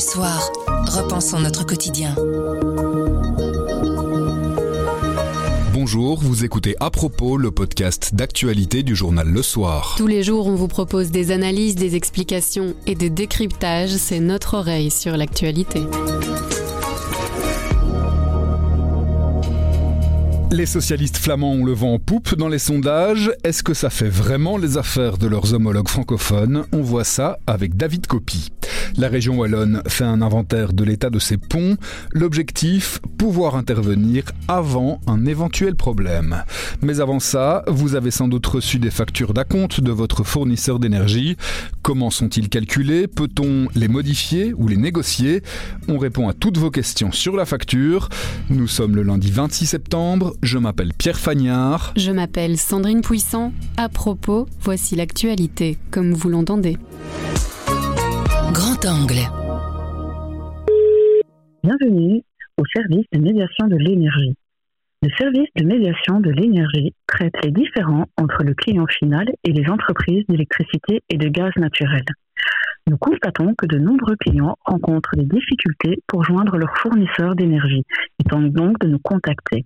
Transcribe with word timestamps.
soir, 0.00 0.50
repensons 0.86 1.40
notre 1.40 1.66
quotidien. 1.66 2.14
Bonjour, 5.74 6.18
vous 6.20 6.44
écoutez 6.44 6.74
à 6.80 6.90
propos 6.90 7.36
le 7.36 7.50
podcast 7.50 8.14
d'actualité 8.14 8.82
du 8.82 8.96
journal 8.96 9.28
Le 9.28 9.42
Soir. 9.42 9.94
Tous 9.98 10.06
les 10.06 10.22
jours, 10.22 10.46
on 10.46 10.54
vous 10.54 10.68
propose 10.68 11.10
des 11.10 11.32
analyses, 11.32 11.74
des 11.74 11.96
explications 11.96 12.74
et 12.86 12.94
des 12.94 13.10
décryptages. 13.10 13.90
C'est 13.90 14.20
notre 14.20 14.54
oreille 14.54 14.90
sur 14.90 15.16
l'actualité. 15.18 15.82
Les 20.50 20.66
socialistes 20.66 21.18
flamands 21.18 21.52
ont 21.52 21.64
le 21.64 21.72
vent 21.72 21.94
en 21.94 21.98
poupe 21.98 22.34
dans 22.34 22.48
les 22.48 22.58
sondages. 22.58 23.30
Est-ce 23.44 23.62
que 23.62 23.74
ça 23.74 23.90
fait 23.90 24.08
vraiment 24.08 24.56
les 24.56 24.78
affaires 24.78 25.18
de 25.18 25.26
leurs 25.26 25.52
homologues 25.52 25.88
francophones? 25.88 26.64
On 26.72 26.80
voit 26.80 27.04
ça 27.04 27.38
avec 27.46 27.76
David 27.76 28.06
Copy. 28.06 28.50
La 28.96 29.08
région 29.08 29.38
wallonne 29.38 29.82
fait 29.86 30.04
un 30.04 30.22
inventaire 30.22 30.72
de 30.72 30.84
l'état 30.84 31.10
de 31.10 31.18
ses 31.18 31.36
ponts. 31.36 31.76
L'objectif, 32.12 33.00
pouvoir 33.18 33.54
intervenir 33.54 34.24
avant 34.48 35.00
un 35.06 35.26
éventuel 35.26 35.76
problème. 35.76 36.42
Mais 36.82 37.00
avant 37.00 37.20
ça, 37.20 37.62
vous 37.66 37.94
avez 37.94 38.10
sans 38.10 38.28
doute 38.28 38.46
reçu 38.46 38.78
des 38.78 38.90
factures 38.90 39.34
d'acompte 39.34 39.80
de 39.80 39.92
votre 39.92 40.24
fournisseur 40.24 40.78
d'énergie. 40.78 41.36
Comment 41.82 42.10
sont-ils 42.10 42.48
calculés? 42.48 43.06
Peut-on 43.06 43.68
les 43.74 43.88
modifier 43.88 44.52
ou 44.54 44.68
les 44.68 44.76
négocier? 44.76 45.42
On 45.88 45.98
répond 45.98 46.28
à 46.28 46.32
toutes 46.32 46.58
vos 46.58 46.70
questions 46.70 47.12
sur 47.12 47.36
la 47.36 47.44
facture. 47.44 48.08
Nous 48.48 48.68
sommes 48.68 48.96
le 48.96 49.02
lundi 49.02 49.30
26 49.30 49.66
septembre. 49.66 50.34
Je 50.42 50.58
m'appelle 50.58 50.92
Pierre 50.96 51.18
Fagnard. 51.18 51.92
Je 51.96 52.10
m'appelle 52.10 52.58
Sandrine 52.58 53.02
Puissant. 53.02 53.52
À 53.76 53.88
propos, 53.88 54.46
voici 54.60 54.96
l'actualité, 54.96 55.78
comme 55.90 56.12
vous 56.12 56.28
l'entendez. 56.28 56.76
Grand 58.52 58.84
angle. 58.84 59.22
Bienvenue 61.62 62.22
au 62.58 62.64
service 62.74 63.06
de 63.12 63.20
médiation 63.20 63.68
de 63.68 63.76
l'énergie. 63.76 64.34
Le 65.02 65.08
service 65.16 65.48
de 65.54 65.64
médiation 65.64 66.18
de 66.18 66.30
l'énergie 66.30 66.92
traite 67.06 67.34
les 67.44 67.52
différends 67.52 68.06
entre 68.18 68.42
le 68.42 68.54
client 68.54 68.86
final 68.86 69.26
et 69.44 69.52
les 69.52 69.68
entreprises 69.70 70.24
d'électricité 70.28 71.00
et 71.08 71.16
de 71.16 71.28
gaz 71.28 71.52
naturel. 71.56 72.02
Nous 72.88 72.98
constatons 72.98 73.54
que 73.54 73.66
de 73.66 73.78
nombreux 73.78 74.16
clients 74.16 74.56
rencontrent 74.64 75.14
des 75.14 75.26
difficultés 75.26 76.02
pour 76.08 76.24
joindre 76.24 76.56
leur 76.56 76.76
fournisseur 76.78 77.36
d'énergie 77.36 77.84
et 78.18 78.24
tentent 78.24 78.52
donc 78.52 78.80
de 78.80 78.88
nous 78.88 78.98
contacter. 78.98 79.64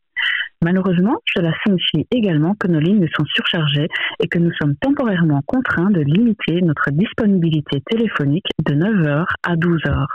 Malheureusement, 0.64 1.18
cela 1.36 1.52
signifie 1.62 2.06
également 2.10 2.54
que 2.54 2.68
nos 2.68 2.80
lignes 2.80 3.06
sont 3.14 3.26
surchargées 3.26 3.88
et 4.18 4.28
que 4.28 4.38
nous 4.38 4.50
sommes 4.54 4.74
temporairement 4.76 5.42
contraints 5.46 5.90
de 5.90 6.00
limiter 6.00 6.62
notre 6.62 6.90
disponibilité 6.90 7.82
téléphonique 7.84 8.46
de 8.64 8.72
9h 8.74 9.26
à 9.42 9.56
12h. 9.56 10.06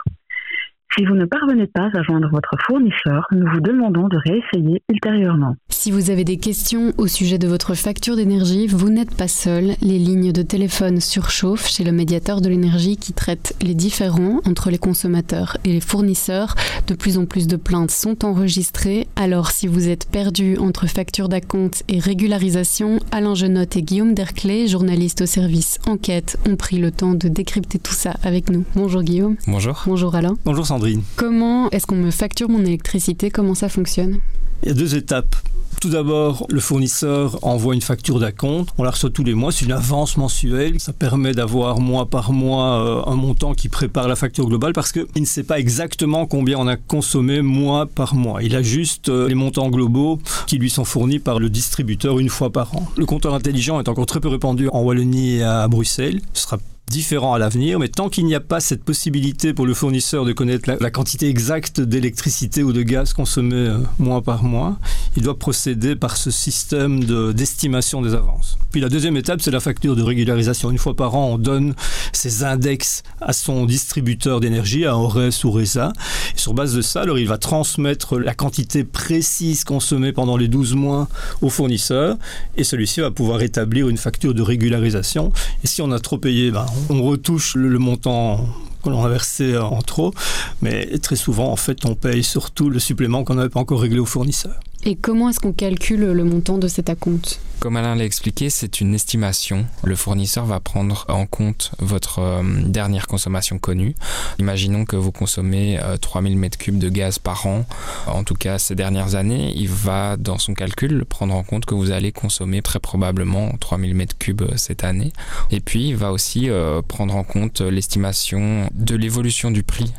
Si 0.98 1.06
vous 1.06 1.14
ne 1.14 1.26
parvenez 1.26 1.68
pas 1.68 1.92
à 1.94 2.02
joindre 2.02 2.30
votre 2.32 2.56
fournisseur, 2.66 3.28
nous 3.32 3.46
vous 3.46 3.62
demandons 3.62 4.08
de 4.08 4.18
réessayer 4.18 4.82
ultérieurement. 4.90 5.56
Si 5.90 5.94
vous 5.94 6.12
avez 6.12 6.24
des 6.24 6.38
questions 6.38 6.94
au 7.00 7.08
sujet 7.08 7.40
de 7.40 7.48
votre 7.48 7.74
facture 7.74 8.16
d'énergie, 8.16 8.68
vous 8.68 8.92
n'êtes 8.92 9.16
pas 9.16 9.28
seul. 9.28 9.76
Les 9.82 9.98
lignes 9.98 10.32
de 10.32 10.44
téléphone 10.44 11.02
surchauffent 11.02 11.68
chez 11.68 11.84
le 11.84 11.92
médiateur 11.92 12.42
de 12.42 12.48
l'énergie 12.48 12.96
qui 12.96 13.12
traite 13.12 13.56
les 13.64 13.74
différends 13.74 14.40
entre 14.46 14.70
les 14.70 14.78
consommateurs 14.78 15.58
et 15.66 15.74
les 15.74 15.80
fournisseurs. 15.80 16.54
De 16.86 16.94
plus 16.94 17.18
en 17.18 17.26
plus 17.26 17.48
de 17.48 17.56
plaintes 17.56 17.90
sont 17.90 18.24
enregistrées. 18.24 19.08
Alors 19.16 19.50
si 19.50 19.66
vous 19.66 19.88
êtes 19.88 20.06
perdu 20.06 20.60
entre 20.60 20.86
facture 20.86 21.28
d'acompte 21.28 21.82
et 21.88 21.98
régularisation, 21.98 23.00
Alain 23.12 23.34
Genotte 23.34 23.76
et 23.76 23.82
Guillaume 23.82 24.14
Derclé, 24.14 24.68
journalistes 24.68 25.22
au 25.22 25.26
service 25.26 25.80
enquête, 25.88 26.38
ont 26.48 26.56
pris 26.56 26.78
le 26.78 26.92
temps 26.92 27.16
de 27.16 27.30
décrypter 27.30 27.80
tout 27.80 27.96
ça 27.96 28.14
avec 28.22 28.52
nous. 28.52 28.64
Bonjour 28.76 29.02
Guillaume. 29.02 29.38
Bonjour. 29.48 29.82
Bonjour 29.88 30.14
Alain. 30.14 30.38
Bonjour 30.46 30.68
Sandrine. 30.68 31.02
Comment 31.16 31.68
est-ce 31.72 31.88
qu'on 31.88 31.96
me 31.96 32.12
facture 32.12 32.48
mon 32.48 32.64
électricité? 32.64 33.32
Comment 33.32 33.56
ça 33.56 33.70
fonctionne? 33.70 34.20
Il 34.62 34.70
y 34.70 34.72
a 34.72 34.76
deux 34.76 34.96
étapes. 34.96 35.36
Tout 35.82 35.90
d'abord, 35.90 36.46
le 36.50 36.60
fournisseur 36.60 37.40
envoie 37.42 37.74
une 37.74 37.82
facture 37.82 38.20
d'acompte. 38.20 38.74
On 38.78 38.84
la 38.84 38.92
reçoit 38.92 39.12
tous 39.12 39.24
les 39.24 39.34
mois. 39.34 39.54
C'est 39.54 39.64
une 39.64 39.72
avance 39.72 40.18
mensuelle. 40.18 40.78
Ça 40.78 40.92
permet 40.92 41.32
d'avoir 41.32 41.80
mois 41.80 42.06
par 42.06 42.34
mois 42.34 43.06
euh, 43.08 43.10
un 43.10 43.16
montant 43.16 43.54
qui 43.54 43.70
prépare 43.70 44.10
la 44.10 44.18
facture 44.18 44.46
globale 44.48 44.74
parce 44.74 44.92
qu'il 44.92 45.08
ne 45.16 45.26
sait 45.26 45.44
pas 45.44 45.58
exactement 45.58 46.26
combien 46.26 46.58
on 46.58 46.68
a 46.68 46.76
consommé 46.76 47.42
mois 47.42 47.86
par 47.86 48.14
mois. 48.14 48.44
Il 48.44 48.58
a 48.58 48.62
juste 48.62 49.08
euh, 49.08 49.30
les 49.30 49.36
montants 49.36 49.70
globaux 49.70 50.20
qui 50.48 50.58
lui 50.58 50.70
sont 50.70 50.84
fournis 50.84 51.20
par 51.20 51.40
le 51.40 51.50
distributeur 51.50 52.20
une 52.20 52.30
fois 52.30 52.50
par 52.50 52.76
an. 52.76 52.86
Le 52.98 53.06
compteur 53.06 53.34
intelligent 53.34 53.80
est 53.80 53.88
encore 53.88 54.06
très 54.06 54.20
peu 54.20 54.28
répandu 54.28 54.68
en 54.74 54.82
Wallonie 54.82 55.38
et 55.38 55.44
à 55.44 55.66
Bruxelles. 55.70 56.20
Ce 56.34 56.44
sera 56.44 56.58
différent 56.90 57.34
à 57.34 57.40
l'avenir, 57.40 57.80
mais 57.80 57.88
tant 57.88 58.10
qu'il 58.10 58.26
n'y 58.26 58.36
a 58.36 58.40
pas 58.40 58.60
cette 58.60 58.84
possibilité 58.84 59.54
pour 59.54 59.66
le 59.66 59.74
fournisseur 59.74 60.26
de 60.26 60.34
connaître 60.34 60.70
la, 60.80 60.92
quantité 60.92 61.30
exacte 61.30 61.80
d'électricité 61.80 62.64
ou 62.64 62.74
de 62.74 62.82
gaz 62.82 63.14
consommé 63.14 63.56
euh, 63.56 63.78
mois 64.00 64.22
par 64.22 64.44
mois, 64.44 64.78
il 65.16 65.24
doit 65.24 65.38
procéder 65.38 65.96
par 65.96 66.18
ce 66.18 66.32
système 66.32 67.04
d'estimation 67.34 68.02
des 68.02 68.14
avances. 68.14 68.58
Puis 68.72 68.82
la 68.82 68.90
deuxième 68.90 69.18
étape, 69.18 69.42
c'est 69.42 69.52
la 69.52 69.60
facture 69.60 69.96
de 69.96 70.04
régularisation. 70.04 70.70
Une 70.72 70.78
fois 70.78 70.96
par 70.96 71.16
an, 71.16 71.30
on 71.34 71.38
donne 71.38 71.74
ces 72.14 72.44
index 72.44 73.04
à 73.22 73.34
son 73.34 73.66
distributeur 73.66 74.40
d'énergie, 74.40 74.86
à 74.86 74.98
ORES 74.98 75.44
ou 75.44 75.52
RESA. 75.52 75.94
Et 76.36 76.38
sur 76.38 76.54
base 76.54 76.76
de 76.76 76.82
ça, 76.82 77.02
alors 77.02 77.18
il 77.18 77.28
va 77.28 77.38
transmettre 77.38 78.18
la 78.18 78.34
quantité 78.34 78.84
précise 78.84 79.64
consommée 79.64 80.12
pendant 80.12 80.38
les 80.38 80.48
12 80.48 80.76
mois 80.76 81.08
au 81.42 81.50
fournisseur, 81.50 82.18
et 82.58 82.64
celui-ci 82.64 83.02
va 83.02 83.12
pouvoir 83.12 83.42
établir 83.42 83.90
une 83.90 83.98
facture 83.98 84.34
de 84.34 84.42
régularisation. 84.42 85.32
Et 85.64 85.68
si 85.68 85.82
on 85.82 85.92
a 85.92 86.00
trop 86.00 86.18
payé, 86.18 86.52
ben, 86.52 86.66
on 86.90 87.04
retouche 87.04 87.56
le, 87.56 87.80
montant 87.80 88.46
qu'on 88.82 89.04
a 89.04 89.10
versé 89.10 89.58
en 89.58 89.82
trop, 89.82 90.14
mais 90.62 90.98
très 91.00 91.16
souvent, 91.16 91.52
en 91.52 91.56
fait, 91.56 91.86
on 91.86 91.96
paye 91.96 92.24
surtout 92.24 92.70
le 92.70 92.80
supplément 92.80 93.24
qu'on 93.24 93.36
n'avait 93.36 93.50
pas 93.50 93.60
encore 93.60 93.82
réglé 93.82 94.00
au 94.00 94.06
fournisseur. 94.06 94.60
Et 94.86 94.96
comment 94.96 95.30
est-ce 95.30 95.40
qu'on 95.40 95.52
calcule 95.52 96.06
le 96.06 96.24
montant 96.24 96.58
de 96.58 96.68
cet 96.68 96.90
acompte? 96.90 97.42
Comme 97.60 97.76
Alain 97.76 97.96
l'a 97.96 98.06
expliqué, 98.06 98.50
c'est 98.50 98.80
une 98.80 98.96
estimation. 98.96 99.66
Le 99.84 99.98
fournisseur 99.98 100.46
va 100.46 100.62
prendre 100.62 101.04
en 101.10 101.26
compte 101.26 101.72
votre 101.80 102.20
euh, 102.20 102.42
dernière 102.64 103.06
consommation 103.06 103.60
connue. 103.60 103.96
Imaginons 104.40 104.86
que 104.86 104.96
vous 104.96 105.12
consommez 105.12 105.78
3000 106.00 106.38
euh, 106.38 106.48
m3 106.48 106.78
de 106.78 106.88
gaz 106.88 107.20
par 107.20 107.48
an, 107.48 107.66
en 108.08 108.24
tout 108.24 108.36
cas 108.36 108.60
ces 108.60 108.76
dernières 108.76 109.16
années. 109.16 109.52
Il 109.58 109.68
va, 109.68 110.16
dans 110.16 110.38
son 110.38 110.54
calcul, 110.54 111.04
prendre 111.04 111.36
en 111.36 111.44
compte 111.44 111.66
que 111.66 111.76
vous 111.76 111.92
allez 111.92 112.14
consommer 112.14 112.62
très 112.62 112.80
probablement 112.80 113.52
3000 113.60 113.94
m3 113.94 114.56
cette 114.56 114.86
année. 114.86 115.12
Et 115.52 115.60
puis, 115.60 115.90
il 115.90 115.98
va 115.98 116.14
aussi 116.14 116.50
euh, 116.50 116.82
prendre 116.82 117.14
en 117.14 117.26
compte 117.26 117.60
l'estimation 117.60 118.70
de 118.74 118.96
l'évolution 118.96 119.52
du 119.52 119.64
prix. 119.64 119.92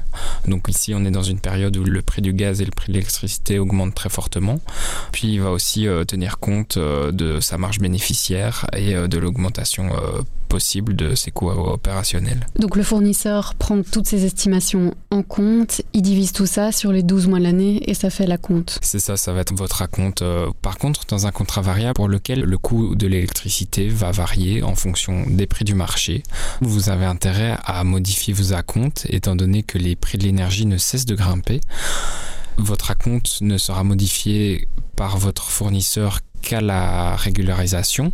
Donc 0.46 0.68
ici, 0.68 0.94
on 0.94 1.04
est 1.04 1.10
dans 1.10 1.22
une 1.22 1.38
période 1.38 1.76
où 1.76 1.84
le 1.84 2.02
prix 2.02 2.22
du 2.22 2.32
gaz 2.32 2.60
et 2.60 2.64
le 2.64 2.70
prix 2.70 2.88
de 2.88 2.94
l'électricité 2.94 3.58
augmentent 3.58 3.94
très 3.94 4.08
fortement. 4.08 4.58
Puis 5.12 5.28
il 5.28 5.40
va 5.40 5.50
aussi 5.50 5.86
euh, 5.86 6.04
tenir 6.04 6.38
compte 6.38 6.76
euh, 6.76 7.12
de 7.12 7.40
sa 7.50 7.58
marge 7.58 7.80
bénéficiaire 7.80 8.66
et 8.76 8.94
euh, 8.94 9.08
de 9.08 9.18
l'augmentation 9.18 9.90
possible 10.48 10.94
de 10.94 11.14
ses 11.14 11.30
coûts 11.30 11.48
opérationnels. 11.48 12.46
Donc 12.58 12.76
le 12.76 12.82
fournisseur 12.82 13.54
prend 13.54 13.82
toutes 13.82 14.06
ces 14.06 14.24
estimations 14.24 14.94
en 15.10 15.22
compte, 15.22 15.82
il 15.92 16.02
divise 16.02 16.32
tout 16.32 16.46
ça 16.46 16.72
sur 16.72 16.92
les 16.92 17.02
12 17.02 17.28
mois 17.28 17.38
de 17.38 17.44
l'année 17.44 17.88
et 17.88 17.94
ça 17.94 18.10
fait 18.10 18.26
la 18.26 18.36
compte. 18.36 18.78
C'est 18.82 18.98
ça, 18.98 19.16
ça 19.16 19.32
va 19.32 19.40
être 19.40 19.54
votre 19.54 19.82
acompte. 19.82 20.24
Par 20.60 20.76
contre, 20.78 21.06
dans 21.06 21.26
un 21.26 21.30
contrat 21.30 21.60
variable 21.60 21.94
pour 21.94 22.08
lequel 22.08 22.40
le 22.40 22.58
coût 22.58 22.94
de 22.94 23.06
l'électricité 23.06 23.88
va 23.88 24.10
varier 24.10 24.62
en 24.62 24.74
fonction 24.74 25.24
des 25.28 25.46
prix 25.46 25.64
du 25.64 25.74
marché, 25.74 26.22
vous 26.60 26.88
avez 26.88 27.04
intérêt 27.04 27.56
à 27.64 27.82
modifier 27.84 28.34
vos 28.34 28.52
acomptes 28.52 29.06
étant 29.08 29.36
donné 29.36 29.62
que 29.62 29.78
les 29.78 29.96
prix 29.96 30.18
de 30.18 30.24
l'énergie 30.24 30.66
ne 30.66 30.78
cessent 30.78 31.06
de 31.06 31.14
grimper 31.14 31.60
votre 32.60 32.90
acompte 32.90 33.38
ne 33.40 33.56
sera 33.56 33.84
modifié 33.84 34.68
par 34.96 35.18
votre 35.18 35.50
fournisseur 35.50 36.20
qu'à 36.42 36.60
la 36.60 37.16
régularisation. 37.16 38.12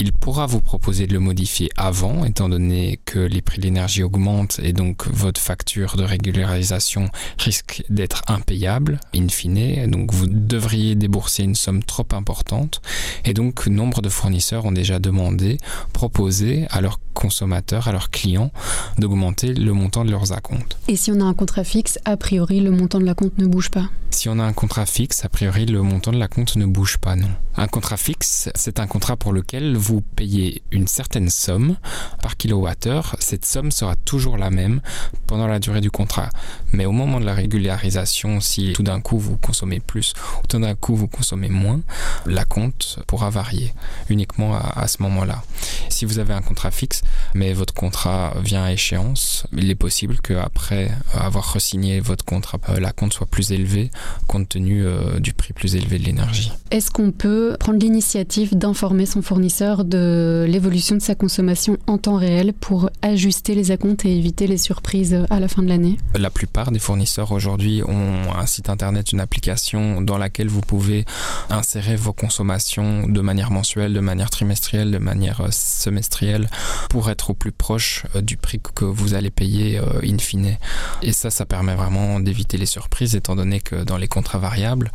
Il 0.00 0.12
pourra 0.12 0.46
vous 0.46 0.60
proposer 0.60 1.08
de 1.08 1.12
le 1.12 1.18
modifier 1.18 1.70
avant, 1.76 2.24
étant 2.24 2.48
donné 2.48 3.00
que 3.04 3.18
les 3.18 3.42
prix 3.42 3.58
de 3.58 3.64
l'énergie 3.64 4.04
augmentent 4.04 4.60
et 4.62 4.72
donc 4.72 5.08
votre 5.08 5.40
facture 5.40 5.96
de 5.96 6.04
régularisation 6.04 7.08
risque 7.36 7.82
d'être 7.90 8.22
impayable, 8.28 9.00
in 9.12 9.26
fine. 9.28 9.90
Donc 9.90 10.12
vous 10.12 10.28
devriez 10.28 10.94
débourser 10.94 11.42
une 11.42 11.56
somme 11.56 11.82
trop 11.82 12.06
importante. 12.12 12.80
Et 13.24 13.34
donc 13.34 13.66
nombre 13.66 14.00
de 14.00 14.08
fournisseurs 14.08 14.66
ont 14.66 14.72
déjà 14.72 15.00
demandé, 15.00 15.58
proposé 15.92 16.66
à 16.70 16.80
leurs 16.80 17.00
consommateurs, 17.12 17.88
à 17.88 17.92
leurs 17.92 18.10
clients, 18.10 18.52
d'augmenter 18.98 19.52
le 19.52 19.72
montant 19.72 20.04
de 20.04 20.12
leurs 20.12 20.32
acomptes. 20.32 20.78
Et 20.86 20.94
si 20.94 21.10
on 21.10 21.18
a 21.18 21.24
un 21.24 21.34
contrat 21.34 21.64
fixe, 21.64 21.98
a 22.04 22.16
priori 22.16 22.60
le 22.60 22.70
montant 22.70 23.00
de 23.00 23.04
la 23.04 23.14
compte 23.14 23.36
ne 23.38 23.46
bouge 23.46 23.70
pas? 23.70 23.88
Si 24.10 24.28
on 24.28 24.38
a 24.38 24.44
un 24.44 24.52
contrat 24.52 24.86
fixe, 24.86 25.24
a 25.24 25.28
priori 25.28 25.66
le 25.66 25.82
montant 25.82 26.12
de 26.12 26.18
la 26.18 26.28
compte 26.28 26.56
ne 26.56 26.66
bouge 26.66 26.98
pas, 26.98 27.14
non. 27.14 27.28
Un 27.56 27.66
contrat 27.66 27.96
fixe, 27.96 28.48
c'est 28.54 28.80
un 28.80 28.86
contrat 28.86 29.16
pour 29.16 29.32
lequel 29.32 29.76
vous 29.76 29.87
payez 30.00 30.62
une 30.70 30.86
certaine 30.86 31.28
somme 31.28 31.76
par 32.22 32.36
kilowattheure. 32.36 33.16
Cette 33.18 33.44
somme 33.44 33.70
sera 33.70 33.96
toujours 33.96 34.36
la 34.36 34.50
même 34.50 34.80
pendant 35.26 35.46
la 35.46 35.58
durée 35.58 35.80
du 35.80 35.90
contrat. 35.90 36.30
Mais 36.72 36.86
au 36.86 36.92
moment 36.92 37.20
de 37.20 37.24
la 37.24 37.34
régularisation, 37.34 38.40
si 38.40 38.72
tout 38.72 38.82
d'un 38.82 39.00
coup 39.00 39.18
vous 39.18 39.36
consommez 39.36 39.80
plus 39.80 40.12
ou 40.42 40.46
tout 40.46 40.58
d'un 40.58 40.74
coup 40.74 40.94
vous 40.94 41.08
consommez 41.08 41.48
moins, 41.48 41.80
la 42.26 42.44
compte 42.44 42.98
pourra 43.06 43.30
varier 43.30 43.72
uniquement 44.08 44.54
à, 44.54 44.80
à 44.80 44.88
ce 44.88 45.02
moment-là. 45.02 45.42
Si 45.88 46.04
vous 46.04 46.18
avez 46.18 46.34
un 46.34 46.42
contrat 46.42 46.70
fixe, 46.70 47.02
mais 47.34 47.52
votre 47.52 47.74
contrat 47.74 48.34
vient 48.42 48.64
à 48.64 48.72
échéance, 48.72 49.46
il 49.56 49.70
est 49.70 49.74
possible 49.74 50.18
qu'après 50.22 50.90
avoir 51.12 51.52
resigné 51.52 52.00
votre 52.00 52.24
contrat, 52.24 52.58
euh, 52.68 52.80
la 52.80 52.92
compte 52.92 53.12
soit 53.12 53.26
plus 53.26 53.52
élevée 53.52 53.90
compte 54.26 54.48
tenu 54.48 54.84
euh, 54.84 55.18
du 55.20 55.32
prix 55.32 55.52
plus 55.52 55.76
élevé 55.76 55.98
de 55.98 56.04
l'énergie. 56.04 56.52
Est-ce 56.70 56.90
qu'on 56.90 57.12
peut 57.12 57.56
prendre 57.58 57.78
l'initiative 57.78 58.56
d'informer 58.56 59.06
son 59.06 59.22
fournisseur 59.22 59.77
de 59.84 60.46
l'évolution 60.48 60.96
de 60.96 61.02
sa 61.02 61.14
consommation 61.14 61.78
en 61.86 61.98
temps 61.98 62.16
réel 62.16 62.52
pour 62.52 62.90
ajuster 63.02 63.54
les 63.54 63.70
acomptes 63.70 64.04
et 64.04 64.16
éviter 64.16 64.46
les 64.46 64.58
surprises 64.58 65.24
à 65.30 65.40
la 65.40 65.48
fin 65.48 65.62
de 65.62 65.68
l'année 65.68 65.98
La 66.14 66.30
plupart 66.30 66.70
des 66.70 66.78
fournisseurs 66.78 67.32
aujourd'hui 67.32 67.82
ont 67.86 68.32
un 68.36 68.46
site 68.46 68.68
internet, 68.68 69.12
une 69.12 69.20
application 69.20 70.00
dans 70.00 70.18
laquelle 70.18 70.48
vous 70.48 70.60
pouvez 70.60 71.04
insérer 71.50 71.96
vos 71.96 72.12
consommations 72.12 73.06
de 73.06 73.20
manière 73.20 73.50
mensuelle, 73.50 73.92
de 73.92 74.00
manière 74.00 74.30
trimestrielle, 74.30 74.90
de 74.90 74.98
manière 74.98 75.40
euh, 75.40 75.48
semestrielle 75.50 76.48
pour 76.90 77.10
être 77.10 77.30
au 77.30 77.34
plus 77.34 77.52
proche 77.52 78.04
euh, 78.14 78.20
du 78.20 78.36
prix 78.36 78.60
que 78.74 78.84
vous 78.84 79.14
allez 79.14 79.30
payer 79.30 79.80
in 80.02 80.18
fine. 80.18 80.56
Et 81.02 81.12
ça, 81.12 81.30
ça 81.30 81.44
permet 81.44 81.74
vraiment 81.74 82.20
d'éviter 82.20 82.56
les 82.58 82.66
surprises 82.66 83.14
étant 83.14 83.36
donné 83.36 83.60
que 83.60 83.76
dans 83.84 83.96
les 83.96 84.08
contrats 84.08 84.38
variables, 84.38 84.92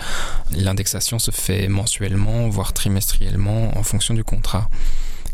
l'indexation 0.52 1.20
se 1.20 1.32
fait 1.32 1.68
mensuellement, 1.68 2.50
voire 2.50 2.74
trimestriellement 2.74 3.78
en 3.78 3.84
fonction 3.84 4.14
du 4.14 4.24
contrat 4.24 4.70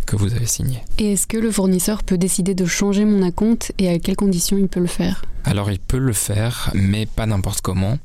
que 0.06 0.15
vous 0.15 0.33
avez 0.33 0.47
signé. 0.47 0.81
Et 0.97 1.13
est-ce 1.13 1.27
que 1.27 1.38
le 1.38 1.51
fournisseur 1.51 2.03
peut 2.03 2.18
décider 2.18 2.56
de 2.56 2.65
changer 2.65 3.06
mon 3.06 3.21
acompte 3.21 3.71
et 3.77 3.89
à 3.89 4.00
quelles 4.00 4.15
conditions 4.15 4.57
il 4.57 4.68
peut 4.68 4.80
le 4.80 4.88
faire? 4.88 5.24
Alors 5.44 5.71
il 5.71 5.80
peut 5.80 6.00
le 6.00 6.13
faire, 6.13 6.71
mais 6.74 7.06
pas 7.06 7.25
n'importe 7.25 7.62
comment. 7.62 7.97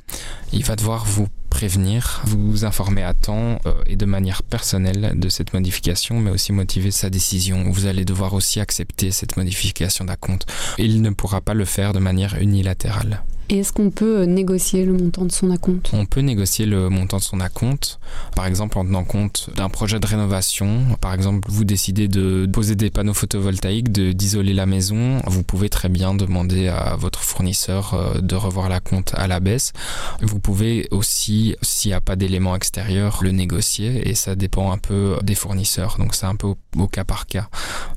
Il 0.53 0.65
va 0.65 0.77
devoir 0.77 1.05
vous 1.05 1.29
prévenir, 1.49 2.21
vous 2.25 2.65
informer 2.65 3.05
à 3.05 3.15
temps 3.15 3.59
euh, 3.65 3.73
et 3.87 3.97
de 3.97 4.05
manière 4.05 4.43
personnelle 4.43 5.13
de 5.15 5.29
cette 5.29 5.55
modification, 5.55 6.19
mais 6.19 6.31
aussi 6.31 6.53
motiver 6.53 6.91
sa 6.91 7.11
décision. 7.11 7.71
Vous 7.71 7.87
allez 7.87 8.05
devoir 8.05 8.35
aussi 8.35 8.61
accepter 8.61 9.11
cette 9.11 9.37
modification 9.37 10.05
d'acompte. 10.05 10.47
Il 10.79 11.01
ne 11.01 11.11
pourra 11.11 11.41
pas 11.41 11.55
le 11.55 11.65
faire 11.65 11.93
de 11.93 12.01
manière 12.01 12.37
unilatérale. 12.41 13.23
Et 13.51 13.59
est-ce 13.59 13.73
qu'on 13.73 13.91
peut 13.91 14.21
euh, 14.21 14.27
négocier 14.27 14.87
le 14.87 14.95
montant 14.95 15.25
de 15.27 15.33
son 15.33 15.51
acompte? 15.51 15.91
On 15.93 16.07
peut 16.07 16.21
négocier 16.21 16.65
le 16.65 16.89
montant 16.89 17.19
de 17.19 17.23
son 17.23 17.41
acompte, 17.41 17.99
par 18.35 18.47
exemple 18.47 18.79
en 18.79 18.85
tenant 18.85 19.05
compte 19.05 19.51
d'un 19.55 19.69
projet 19.69 20.01
de 20.01 20.07
rénovation. 20.07 20.81
Par 21.01 21.13
exemple, 21.13 21.49
vous 21.51 21.65
décidez 21.65 22.09
de 22.09 22.49
poser 22.51 22.75
des 22.75 22.91
panneaux 22.91 23.13
photovoltaïques, 23.13 23.93
d'isoler 23.93 24.55
la 24.55 24.65
maison. 24.65 25.21
Vous 25.27 25.43
pouvez 25.43 25.69
très 25.69 25.91
bien 25.91 26.15
demander 26.15 26.69
à 26.69 26.97
votre 26.97 27.21
fournisseur 27.21 27.95
euh, 27.95 28.21
de 28.21 28.35
revoir 28.35 28.71
la 28.71 28.81
compte 28.81 29.13
à 29.15 29.27
la 29.27 29.41
baisse. 29.41 29.73
Vous 30.23 30.41
pouvez 30.41 30.89
aussi, 30.91 31.55
s'il 31.61 31.91
n'y 31.91 31.95
a 31.95 32.01
pas 32.01 32.17
d'éléments 32.17 32.57
extérieurs, 32.57 33.19
le 33.23 33.31
négocier 33.31 34.09
et 34.09 34.15
ça 34.15 34.37
dépend 34.37 34.73
un 34.73 34.79
peu 34.79 35.19
des 35.23 35.35
fournisseurs. 35.35 35.97
Donc 35.99 36.15
c'est 36.15 36.27
un 36.27 36.37
peu 36.37 36.55
au, 36.79 36.89
cas 36.89 37.05
par 37.05 37.27
cas. 37.27 37.49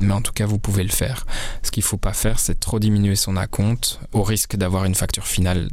Mais 0.02 0.14
en 0.14 0.22
tout 0.22 0.34
cas, 0.34 0.46
vous 0.46 0.60
pouvez 0.60 0.84
le 0.84 0.90
faire. 0.90 1.26
Ce 1.64 1.72
qu'il 1.72 1.82
ne 1.82 1.88
faut 1.88 1.98
pas 1.98 2.14
faire, 2.14 2.40
c'est 2.40 2.60
trop 2.60 2.80
diminuer 2.80 3.16
son 3.16 3.38
acompte 3.38 4.00
au 4.12 4.24
risque 4.24 4.58
d'avoir 4.58 4.86
une 4.86 4.96
facture 4.96 5.26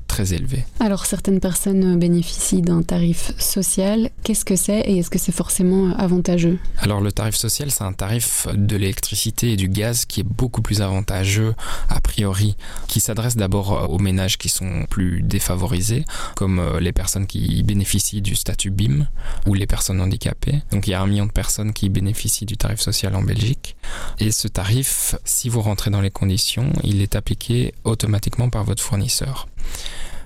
très 0.06 0.34
élevé. 0.34 0.64
Alors 0.80 1.06
certaines 1.06 1.40
personnes 1.40 1.98
bénéficient 1.98 2.62
d'un 2.62 2.82
tarif 2.82 3.32
social. 3.38 4.10
Qu'est-ce 4.22 4.44
que 4.44 4.56
c'est 4.56 4.80
et 4.80 4.98
est-ce 4.98 5.10
que 5.10 5.18
c'est 5.18 5.32
forcément 5.32 5.94
avantageux? 5.96 6.58
Alors 6.78 7.00
le 7.00 7.12
tarif 7.12 7.34
social, 7.34 7.70
c'est 7.70 7.84
un 7.84 7.92
tarif 7.92 8.46
de 8.54 8.76
l'électricité 8.76 9.52
et 9.52 9.56
du 9.56 9.68
gaz 9.68 10.04
qui 10.04 10.20
est 10.20 10.24
beaucoup 10.24 10.62
plus 10.62 10.82
avantageux 10.82 11.54
a 11.88 12.00
priori, 12.00 12.56
qui 12.88 13.00
s'adresse 13.00 13.36
d'abord 13.36 13.90
aux 13.90 13.98
ménages 13.98 14.38
qui 14.38 14.48
sont 14.48 14.86
plus 14.88 15.22
défavorisés, 15.22 16.04
comme 16.36 16.58
euh, 16.58 16.80
les 16.80 16.92
personnes 16.92 17.26
qui 17.26 17.62
bénéficient 17.62 18.22
du 18.22 18.34
statut 18.34 18.70
BIM 18.70 19.06
ou 19.46 19.54
les 19.54 19.66
personnes 19.66 20.00
handicapées. 20.00 20.62
Donc 20.72 20.86
il 20.86 20.90
y 20.90 20.94
a 20.94 21.00
un 21.00 21.06
million 21.06 21.26
de 21.26 21.32
personnes 21.32 21.72
qui 21.72 21.88
bénéficient 21.88 22.46
du 22.46 22.56
tarif 22.56 22.80
social 22.80 23.14
en 23.16 23.22
Belgique. 23.22 23.76
Et 24.18 24.30
ce 24.30 24.48
tarif, 24.48 25.16
si 25.24 25.48
vous 25.48 25.60
rentrez 25.60 25.90
dans 25.90 26.00
les 26.00 26.10
conditions, 26.10 26.72
il 26.82 27.02
est 27.02 27.16
appliqué 27.16 27.74
automatiquement 27.84 28.48
par 28.48 28.64
votre 28.64 28.82
fournisseur. 28.82 29.48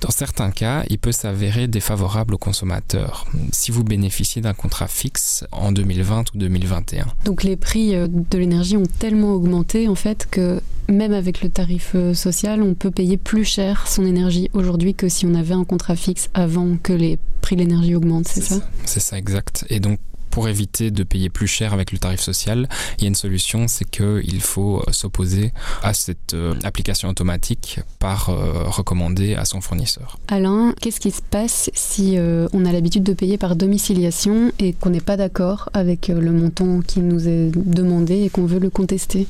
Dans 0.00 0.10
certains 0.10 0.50
cas, 0.50 0.84
il 0.88 0.98
peut 0.98 1.12
s'avérer 1.12 1.66
défavorable 1.66 2.34
aux 2.34 2.38
consommateurs 2.38 3.26
si 3.52 3.72
vous 3.72 3.82
bénéficiez 3.82 4.40
d'un 4.40 4.54
contrat 4.54 4.86
fixe 4.86 5.44
en 5.50 5.72
2020 5.72 6.34
ou 6.34 6.38
2021. 6.38 7.06
Donc 7.24 7.42
les 7.42 7.56
prix 7.56 7.96
euh, 7.96 8.06
de 8.08 8.38
l'énergie 8.38 8.76
ont 8.76 8.86
tellement 8.98 9.32
augmenté 9.32 9.88
en 9.88 9.96
fait 9.96 10.28
que 10.30 10.60
même 10.88 11.12
avec 11.12 11.42
le 11.42 11.50
tarif 11.50 11.92
euh, 11.94 12.14
social, 12.14 12.62
on 12.62 12.74
peut 12.74 12.90
payer 12.90 13.16
plus 13.16 13.44
cher 13.44 13.86
son 13.88 14.06
énergie 14.06 14.50
aujourd'hui 14.52 14.94
que 14.94 15.08
si 15.08 15.26
on 15.26 15.34
avait 15.34 15.54
un 15.54 15.64
contrat 15.64 15.96
fixe 15.96 16.30
avant 16.32 16.76
que 16.76 16.92
les 16.92 17.18
prix 17.40 17.56
de 17.56 17.62
l'énergie 17.62 17.94
augmentent, 17.94 18.28
c'est 18.28 18.40
ça 18.40 18.56
C'est 18.84 19.00
ça, 19.00 19.18
exact. 19.18 19.66
Et 19.68 19.80
donc 19.80 19.98
pour 20.38 20.48
éviter 20.48 20.92
de 20.92 21.02
payer 21.02 21.30
plus 21.30 21.48
cher 21.48 21.72
avec 21.72 21.90
le 21.90 21.98
tarif 21.98 22.20
social, 22.20 22.68
il 22.96 23.02
y 23.02 23.04
a 23.06 23.08
une 23.08 23.16
solution, 23.16 23.66
c'est 23.66 23.84
qu'il 23.90 24.40
faut 24.40 24.78
euh, 24.86 24.92
s'opposer 24.92 25.52
à 25.82 25.94
cette 25.94 26.32
euh, 26.32 26.54
application 26.62 27.08
automatique 27.08 27.80
par 27.98 28.28
euh, 28.28 28.62
recommandé 28.68 29.34
à 29.34 29.44
son 29.44 29.60
fournisseur. 29.60 30.16
Alain, 30.28 30.76
qu'est-ce 30.80 31.00
qui 31.00 31.10
se 31.10 31.22
passe 31.22 31.70
si 31.74 32.18
euh, 32.18 32.46
on 32.52 32.64
a 32.66 32.70
l'habitude 32.70 33.02
de 33.02 33.14
payer 33.14 33.36
par 33.36 33.56
domiciliation 33.56 34.52
et 34.60 34.74
qu'on 34.74 34.90
n'est 34.90 35.00
pas 35.00 35.16
d'accord 35.16 35.70
avec 35.72 36.08
euh, 36.08 36.20
le 36.20 36.30
montant 36.30 36.82
qui 36.82 37.00
nous 37.00 37.26
est 37.26 37.50
demandé 37.56 38.22
et 38.22 38.30
qu'on 38.30 38.46
veut 38.46 38.60
le 38.60 38.70
contester? 38.70 39.26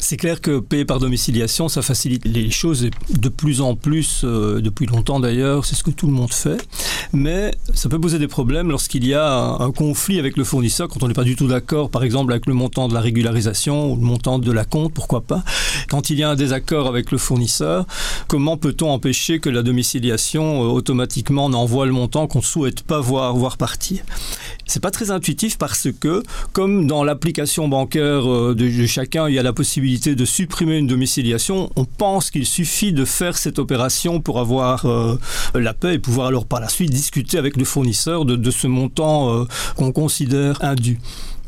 C'est 0.00 0.16
clair 0.16 0.40
que 0.40 0.60
payer 0.60 0.86
par 0.86 1.00
domiciliation, 1.00 1.68
ça 1.68 1.82
facilite 1.82 2.24
les 2.24 2.50
choses 2.50 2.82
et 2.82 2.90
de 3.10 3.28
plus 3.28 3.60
en 3.60 3.74
plus, 3.74 4.22
euh, 4.24 4.62
depuis 4.62 4.86
longtemps 4.86 5.20
d'ailleurs, 5.20 5.66
c'est 5.66 5.74
ce 5.74 5.82
que 5.82 5.90
tout 5.90 6.06
le 6.06 6.14
monde 6.14 6.32
fait. 6.32 6.66
Mais 7.12 7.50
ça 7.74 7.90
peut 7.90 8.00
poser 8.00 8.18
des 8.18 8.28
problèmes 8.28 8.70
lorsqu'il 8.70 9.06
y 9.06 9.12
a 9.12 9.30
un, 9.30 9.60
un 9.60 9.70
conflit 9.70 10.18
avec 10.18 10.38
le 10.38 10.45
fournisseur, 10.46 10.88
quand 10.88 11.02
on 11.02 11.08
n'est 11.08 11.14
pas 11.14 11.24
du 11.24 11.36
tout 11.36 11.46
d'accord, 11.46 11.90
par 11.90 12.02
exemple, 12.02 12.32
avec 12.32 12.46
le 12.46 12.54
montant 12.54 12.88
de 12.88 12.94
la 12.94 13.00
régularisation 13.00 13.92
ou 13.92 13.96
le 13.96 14.02
montant 14.02 14.38
de 14.38 14.50
la 14.50 14.64
compte, 14.64 14.94
pourquoi 14.94 15.20
pas. 15.20 15.44
Quand 15.88 16.08
il 16.08 16.18
y 16.18 16.22
a 16.22 16.30
un 16.30 16.34
désaccord 16.34 16.86
avec 16.86 17.10
le 17.10 17.18
fournisseur, 17.18 17.86
comment 18.28 18.56
peut-on 18.56 18.90
empêcher 18.90 19.40
que 19.40 19.50
la 19.50 19.62
domiciliation 19.62 20.62
euh, 20.62 20.66
automatiquement 20.68 21.50
n'envoie 21.50 21.86
le 21.86 21.92
montant 21.92 22.26
qu'on 22.26 22.38
ne 22.38 22.44
souhaite 22.44 22.82
pas 22.82 23.00
voir, 23.00 23.36
voir 23.36 23.58
partir? 23.58 24.02
C'est 24.66 24.80
pas 24.80 24.90
très 24.90 25.10
intuitif 25.10 25.58
parce 25.58 25.88
que, 25.92 26.22
comme 26.52 26.86
dans 26.86 27.04
l'application 27.04 27.68
bancaire 27.68 28.28
euh, 28.30 28.54
de, 28.54 28.86
chacun, 28.86 29.28
il 29.28 29.34
y 29.34 29.38
a 29.38 29.42
la 29.42 29.52
possibilité 29.52 30.14
de 30.14 30.24
supprimer 30.24 30.76
une 30.76 30.88
domiciliation, 30.88 31.70
on 31.76 31.84
pense 31.84 32.30
qu'il 32.30 32.46
suffit 32.46 32.92
de 32.92 33.04
faire 33.04 33.38
cette 33.38 33.60
opération 33.60 34.20
pour 34.20 34.40
avoir 34.40 34.86
euh, 34.86 35.18
la 35.54 35.72
paix 35.72 35.94
et 35.94 35.98
pouvoir 35.98 36.28
alors 36.28 36.46
par 36.46 36.60
la 36.60 36.68
suite 36.68 36.90
discuter 36.90 37.38
avec 37.38 37.56
le 37.56 37.64
fournisseur 37.64 38.24
de, 38.24 38.34
de 38.34 38.50
ce 38.50 38.66
montant 38.66 39.32
euh, 39.32 39.44
qu'on 39.76 39.92
considère 39.92 40.62
indu. 40.64 40.98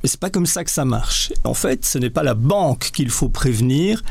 Mais 0.03 0.09
c'est 0.09 0.21
pas 0.21 0.31
comme 0.31 0.47
ça 0.47 0.63
que 0.63 0.71
ça 0.71 0.85
marche. 0.85 1.33
En 1.43 1.55
fait, 1.55 1.85
ce 1.85 1.99
n'est 1.99 2.11
pas 2.11 2.23
la 2.23 2.35
banque 2.35 2.91
qu'il 2.93 3.11
faut 3.11 3.29
prévenir, 3.29 4.05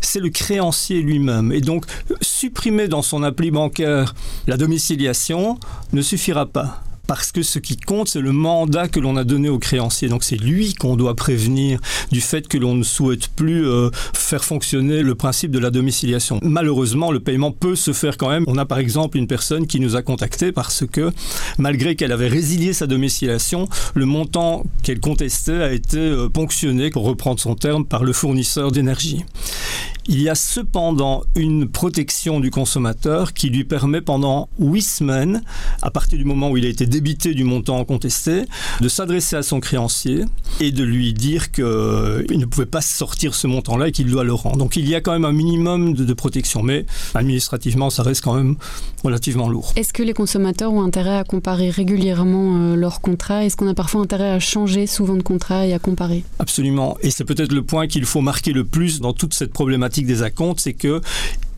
c'est 0.00 0.20
le 0.20 0.30
créancier 0.30 1.02
lui-même. 1.02 1.52
Et 1.52 1.60
donc, 1.60 1.84
supprimer 2.22 2.88
dans 2.88 3.02
son 3.02 3.22
appli 3.22 3.50
bancaire 3.50 4.14
la 4.46 4.56
domiciliation 4.56 5.58
ne 5.92 6.00
suffira 6.00 6.46
pas 6.46 6.82
parce 7.06 7.32
que 7.32 7.42
ce 7.42 7.58
qui 7.58 7.76
compte, 7.76 8.08
c'est 8.08 8.20
le 8.20 8.32
mandat 8.32 8.88
que 8.88 9.00
l'on 9.00 9.16
a 9.16 9.24
donné 9.24 9.48
au 9.48 9.58
créancier. 9.58 10.08
Donc 10.08 10.24
c'est 10.24 10.36
lui 10.36 10.74
qu'on 10.74 10.96
doit 10.96 11.14
prévenir 11.14 11.80
du 12.10 12.20
fait 12.20 12.48
que 12.48 12.58
l'on 12.58 12.74
ne 12.74 12.82
souhaite 12.82 13.28
plus 13.28 13.66
euh, 13.66 13.90
faire 14.12 14.44
fonctionner 14.44 15.02
le 15.02 15.14
principe 15.14 15.50
de 15.50 15.58
la 15.58 15.70
domiciliation. 15.70 16.40
Malheureusement, 16.42 17.12
le 17.12 17.20
paiement 17.20 17.52
peut 17.52 17.76
se 17.76 17.92
faire 17.92 18.16
quand 18.16 18.28
même. 18.28 18.44
On 18.46 18.58
a 18.58 18.64
par 18.64 18.78
exemple 18.78 19.18
une 19.18 19.26
personne 19.26 19.66
qui 19.66 19.80
nous 19.80 19.96
a 19.96 20.02
contacté 20.02 20.52
parce 20.52 20.84
que 20.86 21.12
malgré 21.58 21.96
qu'elle 21.96 22.12
avait 22.12 22.28
résilié 22.28 22.72
sa 22.72 22.86
domiciliation, 22.86 23.68
le 23.94 24.06
montant 24.06 24.64
qu'elle 24.82 25.00
contestait 25.00 25.62
a 25.62 25.72
été 25.72 25.98
euh, 25.98 26.28
ponctionné, 26.28 26.90
pour 26.90 27.04
reprendre 27.04 27.40
son 27.40 27.54
terme, 27.54 27.84
par 27.84 28.04
le 28.04 28.12
fournisseur 28.12 28.70
d'énergie. 28.70 29.24
Il 30.06 30.20
y 30.20 30.28
a 30.28 30.34
cependant 30.34 31.22
une 31.34 31.66
protection 31.66 32.38
du 32.38 32.50
consommateur 32.50 33.32
qui 33.32 33.48
lui 33.48 33.64
permet 33.64 34.02
pendant 34.02 34.50
huit 34.58 34.82
semaines, 34.82 35.42
à 35.80 35.90
partir 35.90 36.18
du 36.18 36.26
moment 36.26 36.50
où 36.50 36.58
il 36.58 36.66
a 36.66 36.68
été 36.68 36.84
débité 36.84 37.32
du 37.32 37.42
montant 37.42 37.82
contesté, 37.86 38.42
de 38.82 38.88
s'adresser 38.88 39.36
à 39.36 39.42
son 39.42 39.60
créancier 39.60 40.26
et 40.60 40.72
de 40.72 40.84
lui 40.84 41.14
dire 41.14 41.50
qu'il 41.52 41.64
ne 41.64 42.44
pouvait 42.44 42.66
pas 42.66 42.82
sortir 42.82 43.34
ce 43.34 43.46
montant-là 43.46 43.88
et 43.88 43.92
qu'il 43.92 44.06
doit 44.10 44.24
le 44.24 44.34
rendre. 44.34 44.58
Donc 44.58 44.76
il 44.76 44.86
y 44.86 44.94
a 44.94 45.00
quand 45.00 45.12
même 45.12 45.24
un 45.24 45.32
minimum 45.32 45.94
de, 45.94 46.04
de, 46.04 46.12
protection, 46.12 46.62
mais 46.62 46.84
administrativement, 47.14 47.88
ça 47.88 48.02
reste 48.02 48.22
quand 48.22 48.34
même 48.34 48.56
relativement 49.02 49.48
lourd. 49.48 49.72
Est-ce 49.74 49.94
que 49.94 50.02
les 50.02 50.12
consommateurs 50.12 50.70
ont 50.70 50.82
intérêt 50.82 51.16
à 51.16 51.24
comparer 51.24 51.70
régulièrement 51.70 52.58
euh, 52.58 52.76
leurs 52.76 53.00
contrats? 53.00 53.42
Est-ce 53.42 53.56
qu'on 53.56 53.68
a 53.68 53.74
parfois 53.74 54.02
intérêt 54.02 54.30
à 54.30 54.38
changer 54.38 54.86
souvent 54.86 55.16
de 55.16 55.22
contrat 55.22 55.66
et 55.66 55.72
à 55.72 55.78
comparer? 55.78 56.24
Absolument. 56.38 56.98
Et 57.00 57.10
c'est 57.10 57.24
peut-être 57.24 57.52
le 57.52 57.62
point 57.62 57.86
qu'il 57.86 58.04
faut 58.04 58.20
marquer 58.20 58.52
le 58.52 58.64
plus 58.64 59.00
dans 59.00 59.14
toute 59.14 59.32
cette 59.32 59.52
problématique 59.52 59.93
des 60.02 60.22
acomptes, 60.22 60.60
c'est 60.60 60.74
que 60.74 61.00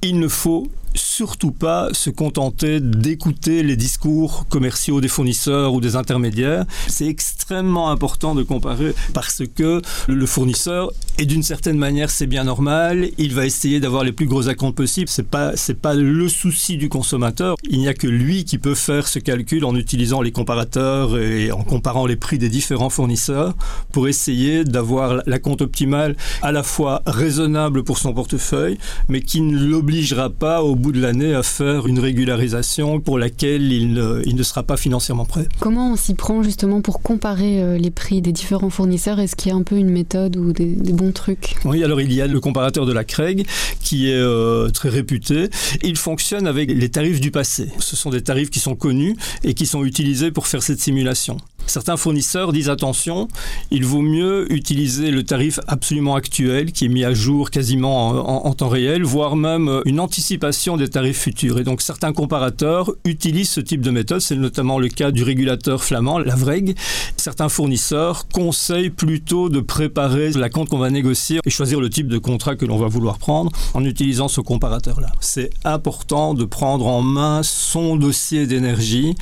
il 0.02 0.18
ne 0.18 0.28
faut 0.28 0.68
surtout 0.96 1.52
pas 1.52 1.88
se 1.92 2.10
contenter 2.10 2.80
d'écouter 2.80 3.62
les 3.62 3.76
discours 3.76 4.46
commerciaux 4.48 5.00
des 5.00 5.08
fournisseurs 5.08 5.74
ou 5.74 5.80
des 5.80 5.96
intermédiaires. 5.96 6.64
C'est 6.88 7.06
extrêmement 7.06 7.90
important 7.90 8.34
de 8.34 8.42
comparer 8.42 8.94
parce 9.12 9.42
que 9.54 9.82
le 10.08 10.26
fournisseur 10.26 10.92
est 11.18 11.26
d'une 11.26 11.42
certaine 11.42 11.78
manière, 11.78 12.10
c'est 12.10 12.26
bien 12.26 12.44
normal, 12.44 13.08
il 13.18 13.34
va 13.34 13.46
essayer 13.46 13.80
d'avoir 13.80 14.04
les 14.04 14.12
plus 14.12 14.26
gros 14.26 14.48
acomptes 14.48 14.76
possibles. 14.76 15.08
C'est 15.08 15.28
pas, 15.28 15.56
c'est 15.56 15.80
pas 15.80 15.94
le 15.94 16.28
souci 16.28 16.76
du 16.76 16.88
consommateur. 16.88 17.56
Il 17.68 17.78
n'y 17.78 17.88
a 17.88 17.94
que 17.94 18.06
lui 18.06 18.44
qui 18.44 18.58
peut 18.58 18.74
faire 18.74 19.08
ce 19.08 19.18
calcul 19.18 19.64
en 19.64 19.74
utilisant 19.74 20.20
les 20.22 20.32
comparateurs 20.32 21.18
et 21.18 21.52
en 21.52 21.62
comparant 21.62 22.06
les 22.06 22.16
prix 22.16 22.38
des 22.38 22.48
différents 22.48 22.90
fournisseurs 22.90 23.54
pour 23.92 24.08
essayer 24.08 24.64
d'avoir 24.64 25.22
la 25.26 25.38
compte 25.38 25.62
optimale 25.62 26.16
à 26.42 26.52
la 26.52 26.62
fois 26.62 27.02
raisonnable 27.06 27.82
pour 27.82 27.98
son 27.98 28.12
portefeuille, 28.12 28.78
mais 29.08 29.20
qui 29.20 29.40
ne 29.40 29.58
l'obligera 29.58 30.30
pas 30.30 30.62
au 30.62 30.74
bout 30.74 30.85
de 30.92 31.00
l'année 31.00 31.34
à 31.34 31.42
faire 31.42 31.86
une 31.86 31.98
régularisation 31.98 33.00
pour 33.00 33.18
laquelle 33.18 33.72
il 33.72 33.92
ne, 33.92 34.22
il 34.24 34.36
ne 34.36 34.42
sera 34.42 34.62
pas 34.62 34.76
financièrement 34.76 35.24
prêt. 35.24 35.48
Comment 35.60 35.92
on 35.92 35.96
s'y 35.96 36.14
prend 36.14 36.42
justement 36.42 36.80
pour 36.80 37.00
comparer 37.02 37.62
euh, 37.62 37.78
les 37.78 37.90
prix 37.90 38.22
des 38.22 38.32
différents 38.32 38.70
fournisseurs? 38.70 39.20
Est-ce 39.20 39.36
qu'il 39.36 39.50
y 39.50 39.52
a 39.52 39.56
un 39.56 39.62
peu 39.62 39.76
une 39.76 39.90
méthode 39.90 40.36
ou 40.36 40.52
des, 40.52 40.66
des 40.66 40.92
bons 40.92 41.12
trucs? 41.12 41.56
Oui, 41.64 41.82
alors 41.84 42.00
il 42.00 42.12
y 42.12 42.20
a 42.20 42.26
le 42.26 42.40
comparateur 42.40 42.86
de 42.86 42.92
la 42.92 43.04
Craig 43.04 43.46
qui 43.80 44.10
est 44.10 44.14
euh, 44.14 44.68
très 44.70 44.88
réputé. 44.88 45.48
Il 45.82 45.96
fonctionne 45.96 46.46
avec 46.46 46.70
les 46.70 46.88
tarifs 46.88 47.20
du 47.20 47.30
passé. 47.30 47.70
Ce 47.78 47.96
sont 47.96 48.10
des 48.10 48.22
tarifs 48.22 48.50
qui 48.50 48.60
sont 48.60 48.74
connus 48.74 49.16
et 49.44 49.54
qui 49.54 49.66
sont 49.66 49.84
utilisés 49.84 50.30
pour 50.30 50.46
faire 50.46 50.62
cette 50.62 50.80
simulation. 50.80 51.38
Certains 51.66 51.96
fournisseurs 51.96 52.52
disent 52.52 52.68
attention, 52.68 53.28
il 53.70 53.84
vaut 53.84 54.02
mieux 54.02 54.52
utiliser 54.52 55.10
le 55.10 55.22
tarif 55.22 55.60
absolument 55.66 56.14
actuel 56.14 56.72
qui 56.72 56.86
est 56.86 56.88
mis 56.88 57.04
à 57.04 57.14
jour 57.14 57.50
quasiment 57.50 58.46
en, 58.46 58.54
temps 58.54 58.68
réel, 58.68 59.02
voire 59.02 59.36
même 59.36 59.82
une 59.84 60.00
anticipation 60.00 60.76
des 60.76 60.88
tarifs 60.88 61.18
futurs. 61.18 61.58
Et 61.58 61.64
donc 61.64 61.82
certains 61.82 62.12
comparateurs 62.12 62.90
utilisent 63.04 63.50
ce 63.50 63.60
type 63.60 63.80
de 63.80 63.90
méthode, 63.90 64.20
c'est 64.20 64.36
notamment 64.36 64.78
le 64.78 64.88
cas 64.88 65.10
du 65.10 65.22
régulateur 65.22 65.84
flamand, 65.84 66.18
la 66.18 66.34
VREG. 66.34 66.76
Certains 67.16 67.48
fournisseurs 67.48 68.28
conseillent 68.28 68.90
plutôt 68.90 69.48
de 69.48 69.60
préparer 69.60 70.30
la 70.32 70.48
compte 70.48 70.68
qu'on 70.68 70.78
va 70.78 70.90
négocier 70.90 71.40
et 71.44 71.50
choisir 71.50 71.80
le 71.80 71.90
type 71.90 72.08
de 72.08 72.18
contrat 72.18 72.56
que 72.56 72.64
l'on 72.64 72.78
va 72.78 72.86
vouloir 72.86 73.18
prendre 73.18 73.50
en 73.74 73.84
utilisant 73.84 74.28
ce 74.28 74.40
comparateur-là. 74.40 75.12
C'est 75.20 75.50
important 75.64 76.34
de 76.34 76.44
prendre 76.44 76.86
en 76.86 77.02
main 77.02 77.42
son 77.42 77.96
dossier 77.96 78.46
d'énergie. 78.46 79.14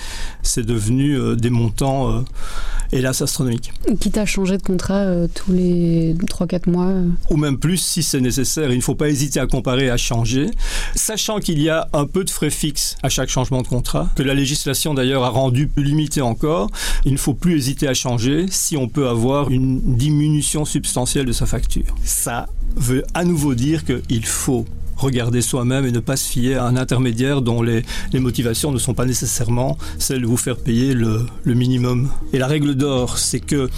C'est 0.43 0.67
devenu 0.67 1.19
euh, 1.19 1.37
des 1.37 1.51
montants 1.51 2.11
euh, 2.11 2.21
hélas 2.93 3.23
astronomique. 3.23 3.73
Quitte 4.01 4.19
à 4.19 4.27
changer 4.27 4.57
de 4.57 4.63
contrat 4.63 5.01
euh, 5.01 5.27
tous 5.33 5.53
les 5.53 6.15
3-4 6.15 6.71
mois 6.71 6.87
euh. 6.87 7.09
Ou 7.31 7.37
même 7.37 7.59
plus 7.59 7.79
si 7.79 8.03
c'est 8.03 8.21
nécessaire. 8.21 8.71
Il 8.71 8.77
ne 8.77 8.83
faut 8.83 8.95
pas 8.95 9.09
hésiter 9.09 9.41
à 9.41 9.47
comparer, 9.47 9.91
à 9.91 9.97
changer. 9.97 10.51
Sachant 10.95 11.41
qu'il 11.41 11.61
y 11.61 11.69
a 11.69 11.89
un 11.93 12.07
peu 12.07 12.25
de 12.25 12.31
frais 12.31 12.51
fixes 12.51 12.97
à 13.03 13.09
chaque 13.09 13.29
changement 13.29 13.63
de 13.63 13.69
contrat, 13.69 14.09
que 14.15 14.23
la 14.23 14.35
législation 14.35 14.95
d'ailleurs 14.95 15.25
a 15.25 15.31
rendu 15.31 15.67
plus 15.67 15.85
limité 15.85 16.21
encore, 16.21 16.71
il 17.05 17.13
ne 17.13 17.19
faut 17.19 17.35
plus 17.35 17.57
hésiter 17.57 17.89
à 17.89 17.95
changer 17.95 18.47
si 18.51 18.77
on 18.77 18.89
peut 18.89 19.09
avoir 19.09 19.51
une 19.51 19.81
diminution 19.97 20.65
substantielle 20.65 21.27
de 21.27 21.33
sa 21.33 21.47
facture. 21.47 21.95
Ça 22.05 22.47
veut 22.77 23.05
à 23.15 23.25
nouveau 23.25 23.55
dire 23.55 23.85
qu'il 23.85 24.27
faut 24.27 24.65
regarder 25.05 25.43
soi-même 25.43 25.85
et 25.87 25.93
ne 25.93 26.01
pas 26.01 26.17
se 26.17 26.29
fier 26.29 26.57
à 26.57 26.67
un 26.67 26.77
intermédiaire 26.77 27.43
dont 27.43 27.63
les, 27.63 27.85
les, 28.13 28.21
motivations 28.21 28.73
ne 28.73 28.79
sont 28.79 28.95
pas 28.95 29.05
nécessairement 29.05 29.77
celles 29.99 30.23
de 30.23 30.27
vous 30.27 30.37
faire 30.37 30.57
payer 30.57 30.95
le, 30.95 31.27
le 31.45 31.55
minimum. 31.55 32.11
Et 32.33 32.39
la 32.39 32.47
règle 32.47 32.75
d'or, 32.75 33.19
c'est 33.19 33.41
que 33.41 33.69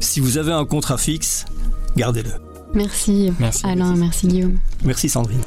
si 0.00 0.20
vous 0.20 0.38
avez 0.38 0.52
un 0.52 0.64
contrat 0.64 0.98
fixe, 0.98 1.44
gardez-le. 1.96 2.30
Merci, 2.74 3.32
merci 3.38 3.66
Alain, 3.66 3.94
merci 3.96 4.26
Guillaume. 4.26 4.58
Merci 4.84 5.08
Sandrine. 5.08 5.40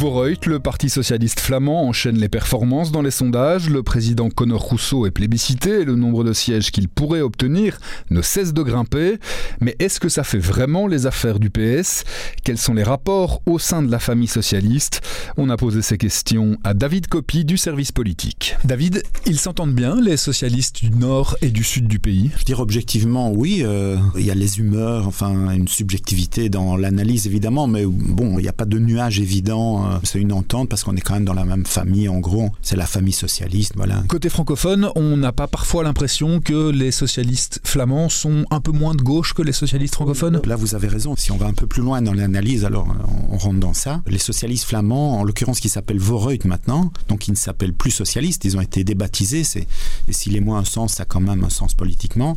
Voreut, 0.00 0.46
le 0.46 0.60
Parti 0.60 0.88
socialiste 0.88 1.40
flamand, 1.40 1.86
enchaîne 1.86 2.16
les 2.16 2.30
performances 2.30 2.90
dans 2.90 3.02
les 3.02 3.10
sondages. 3.10 3.68
Le 3.68 3.82
président 3.82 4.30
Conor 4.30 4.62
Rousseau 4.62 5.04
est 5.04 5.10
plébiscité 5.10 5.80
et 5.80 5.84
le 5.84 5.94
nombre 5.94 6.24
de 6.24 6.32
sièges 6.32 6.70
qu'il 6.70 6.88
pourrait 6.88 7.20
obtenir 7.20 7.78
ne 8.08 8.22
cesse 8.22 8.54
de 8.54 8.62
grimper. 8.62 9.18
Mais 9.60 9.76
est-ce 9.78 10.00
que 10.00 10.08
ça 10.08 10.24
fait 10.24 10.38
vraiment 10.38 10.86
les 10.86 11.04
affaires 11.04 11.38
du 11.38 11.50
PS 11.50 12.04
Quels 12.44 12.56
sont 12.56 12.72
les 12.72 12.82
rapports 12.82 13.42
au 13.44 13.58
sein 13.58 13.82
de 13.82 13.90
la 13.90 13.98
famille 13.98 14.26
socialiste? 14.26 15.02
On 15.36 15.50
a 15.50 15.58
posé 15.58 15.82
ces 15.82 15.98
questions 15.98 16.56
à 16.64 16.72
David 16.72 17.08
Copy 17.08 17.44
du 17.44 17.58
service 17.58 17.92
politique. 17.92 18.56
David, 18.64 19.02
ils 19.26 19.38
s'entendent 19.38 19.74
bien, 19.74 20.00
les 20.00 20.16
socialistes 20.16 20.82
du 20.82 20.88
nord 20.92 21.36
et 21.42 21.50
du 21.50 21.62
sud 21.62 21.88
du 21.88 21.98
pays? 21.98 22.30
Je 22.38 22.44
dirais 22.44 22.62
objectivement, 22.62 23.30
oui. 23.32 23.60
Euh, 23.64 23.98
il 24.16 24.24
y 24.24 24.30
a 24.30 24.34
les 24.34 24.60
humeurs, 24.60 25.06
enfin 25.06 25.50
une 25.50 25.68
subjectivité 25.68 26.48
dans 26.48 26.78
l'analyse 26.78 27.26
évidemment, 27.26 27.66
mais 27.66 27.84
bon, 27.84 28.38
il 28.38 28.42
n'y 28.44 28.48
a 28.48 28.54
pas 28.54 28.64
de 28.64 28.78
nuage 28.78 29.20
évident 29.20 29.89
c'est 30.02 30.20
une 30.20 30.32
entente 30.32 30.68
parce 30.68 30.84
qu'on 30.84 30.96
est 30.96 31.00
quand 31.00 31.14
même 31.14 31.24
dans 31.24 31.34
la 31.34 31.44
même 31.44 31.66
famille 31.66 32.08
en 32.08 32.18
gros. 32.18 32.50
C'est 32.62 32.76
la 32.76 32.86
famille 32.86 33.12
socialiste 33.12 33.72
voilà. 33.76 34.02
Côté 34.08 34.28
francophone 34.28 34.90
on 34.94 35.16
n'a 35.16 35.32
pas 35.32 35.46
parfois 35.46 35.84
l'impression 35.84 36.40
que 36.40 36.70
les 36.70 36.90
socialistes 36.90 37.60
flamands 37.64 38.08
sont 38.08 38.44
un 38.50 38.60
peu 38.60 38.72
moins 38.72 38.94
de 38.94 39.02
gauche 39.02 39.34
que 39.34 39.42
les 39.42 39.52
socialistes 39.52 39.94
francophones? 39.94 40.40
Là 40.44 40.56
vous 40.56 40.74
avez 40.74 40.88
raison. 40.88 41.14
Si 41.16 41.32
on 41.32 41.36
va 41.36 41.46
un 41.46 41.52
peu 41.52 41.66
plus 41.66 41.82
loin 41.82 42.02
dans 42.02 42.14
l'analyse 42.14 42.64
alors 42.64 42.88
on 43.30 43.36
rentre 43.36 43.60
dans 43.60 43.74
ça. 43.74 44.02
Les 44.06 44.18
socialistes 44.18 44.64
flamands 44.64 45.18
en 45.20 45.24
l'occurrence 45.24 45.60
qui 45.60 45.68
s'appelle 45.68 45.98
Voreut 45.98 46.38
maintenant 46.44 46.92
donc 47.08 47.28
ils 47.28 47.32
ne 47.32 47.36
s'appellent 47.36 47.74
plus 47.74 47.90
socialistes 47.90 48.44
ils 48.44 48.56
ont 48.56 48.60
été 48.60 48.84
débaptisés 48.84 49.44
c'est 49.44 49.66
et 50.08 50.12
s'il 50.12 50.36
est 50.36 50.40
moins 50.40 50.58
un 50.58 50.64
sens 50.64 50.94
ça 50.94 51.02
a 51.02 51.06
quand 51.06 51.20
même 51.20 51.44
un 51.44 51.50
sens 51.50 51.74
politiquement 51.74 52.36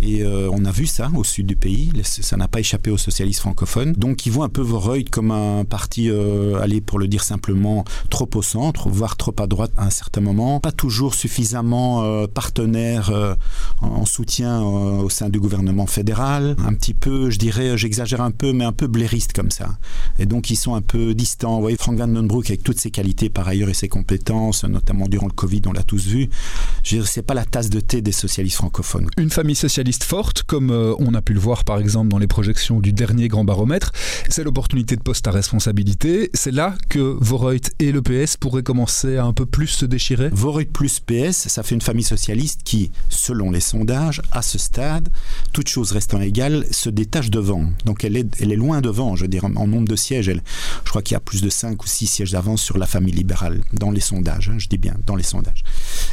et 0.00 0.22
euh, 0.22 0.50
on 0.52 0.64
a 0.64 0.70
vu 0.70 0.86
ça 0.86 1.10
au 1.14 1.24
sud 1.24 1.46
du 1.46 1.56
pays. 1.56 1.90
Ça 2.02 2.36
n'a 2.36 2.48
pas 2.48 2.60
échappé 2.60 2.90
aux 2.90 2.98
socialistes 2.98 3.40
francophones. 3.40 3.92
Donc 3.92 4.26
ils 4.26 4.32
vont 4.32 4.42
un 4.42 4.48
peu 4.48 4.60
Voreut 4.60 5.04
comme 5.10 5.30
un 5.30 5.64
parti 5.64 6.10
euh, 6.10 6.60
aller 6.60 6.80
pour 6.80 6.98
le 6.98 7.08
dire 7.08 7.22
simplement 7.22 7.84
trop 8.10 8.28
au 8.34 8.42
centre 8.42 8.88
voire 8.88 9.16
trop 9.16 9.34
à 9.38 9.46
droite 9.46 9.72
à 9.76 9.86
un 9.86 9.90
certain 9.90 10.20
moment. 10.20 10.60
Pas 10.60 10.72
toujours 10.72 11.14
suffisamment 11.14 12.04
euh, 12.04 12.26
partenaire 12.26 13.10
euh, 13.10 13.34
en 13.80 14.04
soutien 14.04 14.60
euh, 14.60 15.02
au 15.02 15.10
sein 15.10 15.28
du 15.28 15.40
gouvernement 15.40 15.86
fédéral. 15.86 16.56
Un 16.58 16.74
petit 16.74 16.94
peu 16.94 17.30
je 17.30 17.38
dirais 17.38 17.78
j'exagère 17.78 18.20
un 18.20 18.30
peu 18.30 18.52
mais 18.52 18.64
un 18.64 18.72
peu 18.72 18.86
blairiste 18.86 19.32
comme 19.32 19.50
ça. 19.50 19.78
Et 20.18 20.26
donc 20.26 20.50
ils 20.50 20.56
sont 20.56 20.74
un 20.74 20.82
peu 20.82 21.14
distants. 21.14 21.56
Vous 21.56 21.62
voyez 21.62 21.76
Frank 21.76 21.96
Vandenbroek 21.96 22.46
avec 22.46 22.62
toutes 22.62 22.80
ses 22.80 22.90
qualités 22.90 23.30
par 23.30 23.48
ailleurs 23.48 23.68
et 23.68 23.74
ses 23.74 23.88
compétences 23.88 24.64
notamment 24.64 25.08
durant 25.08 25.26
le 25.26 25.32
Covid 25.32 25.62
on 25.66 25.72
l'a 25.72 25.82
tous 25.82 26.06
vu. 26.06 26.28
Sais 26.84 27.22
pas 27.22 27.34
la 27.34 27.44
tasse 27.44 27.70
de 27.70 27.80
thé 27.80 28.02
des 28.02 28.12
socialistes 28.12 28.56
francophones. 28.56 29.08
Une 29.16 29.30
famille 29.30 29.54
socialiste 29.54 29.85
forte 29.92 30.42
comme 30.42 30.70
euh, 30.70 30.94
on 30.98 31.14
a 31.14 31.22
pu 31.22 31.32
le 31.32 31.40
voir 31.40 31.64
par 31.64 31.78
exemple 31.78 32.08
dans 32.08 32.18
les 32.18 32.26
projections 32.26 32.80
du 32.80 32.92
dernier 32.92 33.28
grand 33.28 33.44
baromètre. 33.44 33.92
C'est 34.28 34.44
l'opportunité 34.44 34.96
de 34.96 35.02
poste 35.02 35.26
à 35.26 35.30
responsabilité. 35.30 36.30
C'est 36.34 36.50
là 36.50 36.74
que 36.88 36.98
Voreut 36.98 37.56
et 37.78 37.92
le 37.92 38.02
PS 38.02 38.36
pourraient 38.36 38.62
commencer 38.62 39.16
à 39.16 39.24
un 39.24 39.32
peu 39.32 39.46
plus 39.46 39.68
se 39.68 39.86
déchirer. 39.86 40.28
Voreut 40.32 40.64
plus 40.64 41.00
PS 41.00 41.48
ça 41.48 41.62
fait 41.62 41.74
une 41.74 41.80
famille 41.80 42.04
socialiste 42.04 42.60
qui 42.64 42.90
selon 43.08 43.50
les 43.50 43.60
sondages 43.60 44.22
à 44.32 44.42
ce 44.42 44.58
stade 44.58 45.08
toute 45.52 45.68
chose 45.68 45.92
restant 45.92 46.20
égale 46.20 46.66
se 46.70 46.90
détache 46.90 47.30
devant 47.30 47.64
donc 47.84 48.04
elle 48.04 48.16
est, 48.16 48.40
elle 48.40 48.52
est 48.52 48.56
loin 48.56 48.80
devant 48.80 49.16
je 49.16 49.22
veux 49.22 49.28
dire 49.28 49.44
en 49.44 49.66
nombre 49.66 49.88
de 49.88 49.96
sièges. 49.96 50.28
Elle, 50.28 50.42
je 50.84 50.90
crois 50.90 51.02
qu'il 51.02 51.14
y 51.14 51.16
a 51.16 51.20
plus 51.20 51.42
de 51.42 51.48
5 51.48 51.82
ou 51.82 51.86
6 51.86 52.06
sièges 52.06 52.32
d'avance 52.32 52.62
sur 52.62 52.78
la 52.78 52.86
famille 52.86 53.14
libérale 53.14 53.62
dans 53.72 53.90
les 53.90 54.00
sondages 54.00 54.48
hein, 54.48 54.58
je 54.58 54.68
dis 54.68 54.78
bien 54.78 54.94
dans 55.06 55.16
les 55.16 55.22
sondages 55.22 55.64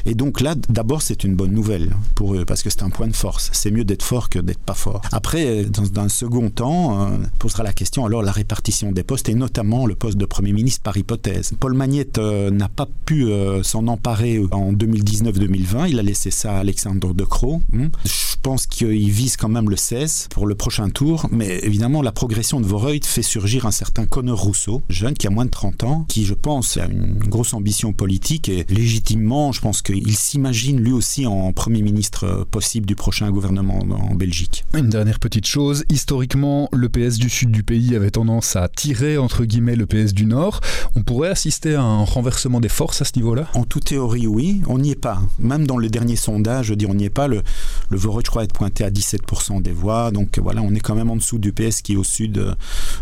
et 0.06 0.16
donc 0.16 0.42
là 0.42 0.56
d'abord 0.70 1.02
c'est 1.02 1.24
une 1.24 1.36
bonne 1.36 1.52
nouvelle 1.52 1.96
pour 2.16 2.36
eux 2.36 2.46
parce 2.46 2.64
que 2.64 2.70
c'est 2.70 2.84
un 2.84 2.90
point 2.90 3.08
de 3.08 3.16
force. 3.16 3.50
C'est 3.54 3.72
mieux 3.72 3.86
d'être 3.86 4.04
fort 4.04 4.30
que 4.30 4.40
d'être 4.40 4.60
pas 4.60 4.74
fort. 4.74 5.02
Après 5.12 5.66
dans 5.66 6.02
un 6.02 6.10
second 6.10 6.50
temps 6.50 7.08
euh, 7.08 7.18
posera 7.40 7.64
la 7.64 7.74
question 7.74 8.06
alors 8.06 8.22
la 8.22 8.32
répartition 8.32 8.92
des 8.92 9.04
postes 9.04 9.30
et 9.30 9.34
notamment 9.34 9.86
le 9.86 9.96
poste 9.96 10.18
de 10.18 10.26
premier 10.26 10.54
ministre 10.54 10.82
par 10.82 10.98
hypothèse. 10.98 11.54
Paul 11.60 11.74
Magnette 11.74 12.18
euh, 12.18 12.52
n'a 12.52 12.70
pas 12.70 12.88
pu 13.06 13.26
euh, 13.26 13.64
s'en 13.64 13.88
emparer 13.88 14.42
en 14.52 14.74
2019 14.74 15.40
2020 15.40 15.88
il 15.88 16.00
a 16.00 16.04
laissé 16.04 16.32
ça 16.32 16.54
à 16.54 16.60
Alexandre 16.60 17.14
de 17.14 17.24
Croo 17.24 17.62
hmm. 17.72 17.88
je 18.06 18.36
pense 18.42 18.68
qu'il 18.68 19.10
vise 19.10 19.38
quand 19.38 19.50
même 19.50 19.70
le 19.70 19.76
16 19.78 20.28
pour 20.30 20.48
le 20.48 20.56
prochain 20.56 20.90
tour 20.90 21.28
mais 21.32 21.60
évidemment 21.64 22.02
la 22.02 22.12
progression 22.12 22.60
de 22.60 22.66
Voreut 22.66 23.00
fait 23.04 23.22
surgir 23.22 23.66
un 23.66 23.72
certain 23.72 24.06
Connor 24.06 24.42
Rousseau 24.42 24.82
jeune 24.90 25.14
qui 25.14 25.28
a 25.28 25.30
moins 25.30 25.46
de 25.46 25.52
30 25.52 25.84
ans 25.84 26.06
qui 26.08 26.26
je 26.26 26.34
pense 26.34 26.78
a 26.78 26.86
une 26.86 27.18
grosse 27.20 27.54
ambition 27.54 27.94
politique 27.94 28.50
et 28.50 28.66
légitimement 28.70 29.52
je 29.52 29.62
pense 29.62 29.82
qu'il 30.02 30.16
s'imagine 30.16 30.80
lui 30.80 30.92
aussi 30.92 31.26
en 31.26 31.52
premier 31.52 31.82
ministre 31.82 32.46
possible 32.50 32.86
du 32.86 32.96
prochain 32.96 33.30
gouvernement 33.32 33.80
en 33.80 34.16
Belgique. 34.16 34.66
Une 34.74 34.90
dernière 34.90 35.20
petite 35.20 35.46
chose. 35.46 35.84
Historiquement 35.90 36.70
le 36.72 36.90
PS 36.90 37.18
du 37.18 37.30
sud 37.30 37.52
du 37.52 37.64
pays 37.64 37.96
avait 37.96 38.12
tendance 38.12 38.56
à 38.56 38.68
tirer 38.68 39.18
entre 39.18 39.46
guillemets 39.46 39.76
le 39.76 39.86
PS 39.86 40.14
du 40.14 40.26
nord. 40.26 40.62
On 40.96 41.04
pourrait 41.04 41.30
assister 41.30 41.76
à 41.76 41.82
un 41.82 42.04
renversement 42.04 42.60
des 42.60 42.70
forces 42.70 43.02
à 43.02 43.06
ce 43.06 43.14
niveau 43.16 43.36
là 43.36 43.48
en 43.54 43.64
toute 43.64 43.86
théorie 43.86 44.28
oui. 44.28 44.62
On 44.68 44.80
n'y 44.80 44.92
est 44.92 44.96
pas. 44.96 45.22
Même 45.40 45.68
dans 45.68 45.78
le 45.78 45.90
dernier 45.90 46.16
sondage 46.16 46.68
je 46.68 46.74
dis 46.74 46.86
on 46.86 46.94
n'y 46.94 47.06
est 47.06 47.10
pas. 47.10 47.28
Le 47.28 47.44
le 47.90 47.98
Voreut 47.98 48.22
je 48.26 48.30
crois 48.30 48.44
être 48.44 48.54
pointé 48.54 48.84
à 48.84 48.90
17% 48.90 49.62
des 49.62 49.72
voix. 49.72 50.12
Donc 50.12 50.40
voilà 50.40 50.62
on 50.62 50.74
est 50.74 50.80
quand 50.80 50.96
même 50.96 51.10
en 51.10 51.16
dessous 51.16 51.40
du 51.40 51.54
PS 51.54 51.82
qui 51.82 51.94
est 51.94 51.98
au 51.98 52.04
sud 52.04 52.38
euh, 52.38 52.54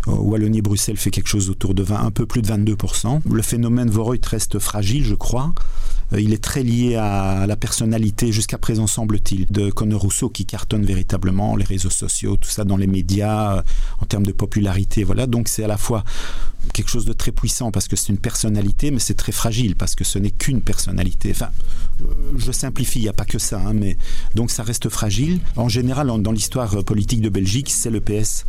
Wallonie 0.08 0.62
Bruxelles 0.62 0.98
fait 0.98 1.12
quelque 1.12 1.28
chose 1.28 1.50
autour 1.50 1.74
de 1.74 1.84
20 1.84 2.00
un 2.04 2.12
peu 2.12 2.26
plus 2.26 2.42
de 2.42 2.48
22% 2.48 3.22
le 3.30 3.42
phénomène 3.42 3.90
Voreut 3.90 4.18
reste 4.30 4.60
fragile 4.60 5.04
je 5.04 5.16
crois 5.16 5.54
il 6.20 6.34
est 6.34 6.44
très 6.44 6.64
lié 6.64 6.96
à 6.96 7.46
la 7.48 7.56
personnalité, 7.56 8.32
jusqu'à 8.32 8.58
présent 8.58 8.88
semble-t-il, 8.88 9.46
de 9.48 9.70
Conor 9.70 10.02
Rousseau 10.02 10.30
qui 10.30 10.46
cartonne 10.46 10.86
véritablement 10.86 11.56
les 11.56 11.64
réseaux 11.64 11.90
sociaux, 11.90 12.38
tout 12.38 12.50
ça 12.50 12.64
dans 12.64 12.78
les 12.78 12.88
médias, 12.88 13.64
en 14.00 14.06
termes 14.06 14.26
de 14.26 14.32
popularité. 14.32 15.04
Voilà, 15.04 15.28
donc 15.28 15.48
c'est 15.48 15.64
à 15.64 15.68
la 15.68 15.78
fois 15.78 16.04
quelque 16.74 16.90
chose 16.90 17.06
de 17.06 17.14
très 17.14 17.32
puissant 17.32 17.72
parce 17.72 17.88
que 17.88 17.96
c'est 17.96 18.10
une 18.10 18.18
personnalité, 18.18 18.92
mais 18.92 19.00
c'est 19.00 19.16
très 19.16 19.32
fragile 19.32 19.76
parce 19.76 19.96
que 19.96 20.04
ce 20.04 20.20
n'est 20.20 20.32
qu'une 20.32 20.62
personnalité. 20.62 21.32
Enfin, 21.32 21.50
je 22.38 22.52
simplifie, 22.52 23.00
il 23.00 23.04
n'y 23.04 23.10
a 23.10 23.14
pas 23.14 23.26
que 23.26 23.40
ça, 23.40 23.60
hein, 23.60 23.74
mais 23.74 23.98
donc 24.36 24.52
ça 24.52 24.64
reste 24.64 24.90
fragile. 24.90 25.40
En 25.56 25.70
général, 25.70 26.08
dans 26.22 26.32
l'histoire 26.32 26.84
politique 26.84 27.22
de 27.22 27.30
Belgique, 27.30 27.70
c'est 27.70 27.90
le 27.90 28.00
PS 28.00 28.46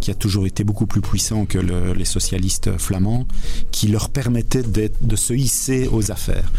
qui 0.00 0.10
a 0.10 0.14
toujours 0.14 0.46
été 0.46 0.64
beaucoup 0.64 0.86
plus 0.86 1.00
puissant 1.00 1.46
que 1.46 1.58
les 1.58 2.04
socialistes 2.04 2.76
flamands, 2.76 3.26
qui 3.70 3.86
leur 3.86 4.08
permettait 4.10 4.62
de 4.62 5.16
se 5.16 5.32
hisser 5.32 5.88
aux 5.90 6.10
affaires. 6.10 6.50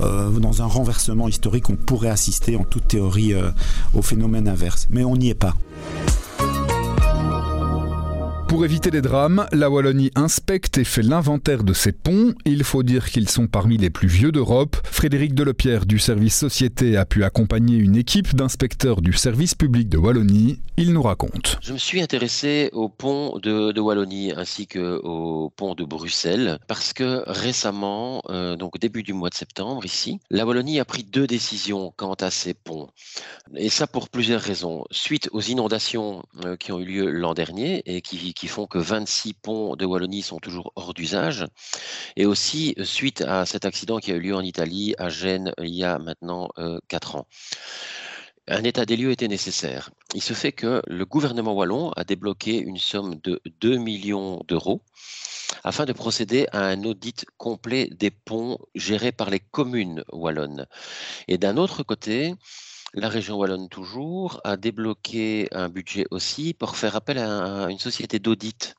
Euh, 0.00 0.30
dans 0.30 0.62
un 0.62 0.66
renversement 0.66 1.28
historique, 1.28 1.70
on 1.70 1.76
pourrait 1.76 2.10
assister 2.10 2.56
en 2.56 2.64
toute 2.64 2.88
théorie 2.88 3.34
euh, 3.34 3.50
au 3.94 4.02
phénomène 4.02 4.48
inverse, 4.48 4.86
mais 4.90 5.04
on 5.04 5.16
n'y 5.16 5.30
est 5.30 5.34
pas. 5.34 5.54
Pour 8.50 8.64
éviter 8.64 8.90
les 8.90 9.00
drames, 9.00 9.46
la 9.52 9.70
Wallonie 9.70 10.10
inspecte 10.16 10.76
et 10.76 10.82
fait 10.82 11.02
l'inventaire 11.02 11.62
de 11.62 11.72
ses 11.72 11.92
ponts. 11.92 12.34
Il 12.44 12.64
faut 12.64 12.82
dire 12.82 13.08
qu'ils 13.08 13.28
sont 13.28 13.46
parmi 13.46 13.76
les 13.76 13.90
plus 13.90 14.08
vieux 14.08 14.32
d'Europe. 14.32 14.76
Frédéric 14.82 15.34
Delepierre 15.34 15.86
du 15.86 16.00
service 16.00 16.36
Société 16.36 16.96
a 16.96 17.04
pu 17.04 17.22
accompagner 17.22 17.76
une 17.76 17.94
équipe 17.94 18.34
d'inspecteurs 18.34 19.02
du 19.02 19.12
service 19.12 19.54
public 19.54 19.88
de 19.88 19.98
Wallonie. 19.98 20.58
Il 20.76 20.92
nous 20.92 21.00
raconte. 21.00 21.58
Je 21.62 21.72
me 21.72 21.78
suis 21.78 22.02
intéressé 22.02 22.70
au 22.72 22.88
pont 22.88 23.38
de, 23.38 23.78
Wallonie 23.78 24.32
ainsi 24.36 24.66
qu'au 24.66 25.52
pont 25.54 25.76
de 25.76 25.84
Bruxelles 25.84 26.58
parce 26.66 26.92
que 26.92 27.22
récemment, 27.28 28.20
euh, 28.30 28.56
donc 28.56 28.80
début 28.80 29.04
du 29.04 29.12
mois 29.12 29.30
de 29.30 29.36
septembre 29.36 29.84
ici, 29.84 30.18
la 30.28 30.44
Wallonie 30.44 30.80
a 30.80 30.84
pris 30.84 31.04
deux 31.04 31.28
décisions 31.28 31.94
quant 31.96 32.14
à 32.14 32.32
ces 32.32 32.54
ponts. 32.54 32.88
Et 33.54 33.68
ça 33.68 33.86
pour 33.86 34.08
plusieurs 34.08 34.40
raisons. 34.40 34.86
Suite 34.90 35.28
aux 35.30 35.40
inondations 35.40 36.24
euh, 36.44 36.56
qui 36.56 36.72
ont 36.72 36.80
eu 36.80 36.86
lieu 36.86 37.10
l'an 37.10 37.34
dernier 37.34 37.84
et 37.86 38.00
qui 38.00 38.39
font 38.48 38.66
que 38.66 38.78
26 38.78 39.34
ponts 39.34 39.76
de 39.76 39.84
Wallonie 39.84 40.22
sont 40.22 40.38
toujours 40.38 40.72
hors 40.76 40.94
d'usage. 40.94 41.46
Et 42.16 42.26
aussi, 42.26 42.74
suite 42.82 43.22
à 43.22 43.46
cet 43.46 43.64
accident 43.64 43.98
qui 43.98 44.12
a 44.12 44.14
eu 44.14 44.20
lieu 44.20 44.34
en 44.34 44.42
Italie, 44.42 44.94
à 44.98 45.08
Gênes, 45.08 45.52
il 45.60 45.74
y 45.74 45.84
a 45.84 45.98
maintenant 45.98 46.48
euh, 46.58 46.78
4 46.88 47.16
ans. 47.16 47.26
Un 48.48 48.64
état 48.64 48.84
des 48.84 48.96
lieux 48.96 49.12
était 49.12 49.28
nécessaire. 49.28 49.90
Il 50.14 50.22
se 50.22 50.32
fait 50.32 50.52
que 50.52 50.82
le 50.86 51.04
gouvernement 51.04 51.52
wallon 51.52 51.90
a 51.92 52.04
débloqué 52.04 52.58
une 52.58 52.78
somme 52.78 53.14
de 53.22 53.40
2 53.60 53.76
millions 53.76 54.42
d'euros 54.48 54.82
afin 55.62 55.84
de 55.84 55.92
procéder 55.92 56.46
à 56.52 56.64
un 56.64 56.82
audit 56.84 57.26
complet 57.36 57.88
des 57.92 58.10
ponts 58.10 58.58
gérés 58.74 59.12
par 59.12 59.30
les 59.30 59.40
communes 59.40 60.04
wallonnes. 60.12 60.66
Et 61.28 61.38
d'un 61.38 61.56
autre 61.56 61.82
côté, 61.82 62.34
la 62.94 63.08
région 63.08 63.36
wallonne 63.36 63.68
toujours 63.68 64.40
a 64.44 64.56
débloqué 64.56 65.48
un 65.52 65.68
budget 65.68 66.06
aussi 66.10 66.54
pour 66.54 66.76
faire 66.76 66.96
appel 66.96 67.18
à, 67.18 67.68
une 67.70 67.78
société 67.78 68.18
d'audit 68.18 68.74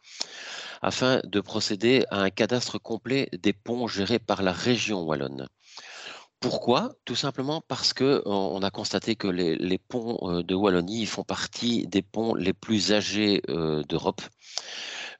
afin 0.82 1.22
de 1.24 1.40
procéder 1.40 2.06
à 2.10 2.22
un 2.22 2.30
cadastre 2.30 2.80
complet 2.80 3.30
des 3.34 3.54
ponts 3.54 3.88
gérés 3.88 4.20
par 4.20 4.42
la 4.42 4.52
région 4.52 5.04
wallonne. 5.04 5.48
Pourquoi? 6.42 6.92
Tout 7.06 7.16
simplement 7.16 7.62
parce 7.62 7.94
que 7.94 8.24
on 8.26 8.64
a 8.64 8.72
constaté 8.72 9.16
que 9.16 9.28
les, 9.28 9.78
ponts 9.78 10.42
de 10.42 10.56
Wallonie 10.56 11.06
font 11.06 11.24
partie 11.24 11.86
des 11.86 12.02
ponts 12.02 12.34
les 12.34 12.52
plus 12.52 12.92
âgés 12.92 13.44
d'Europe. 13.48 14.24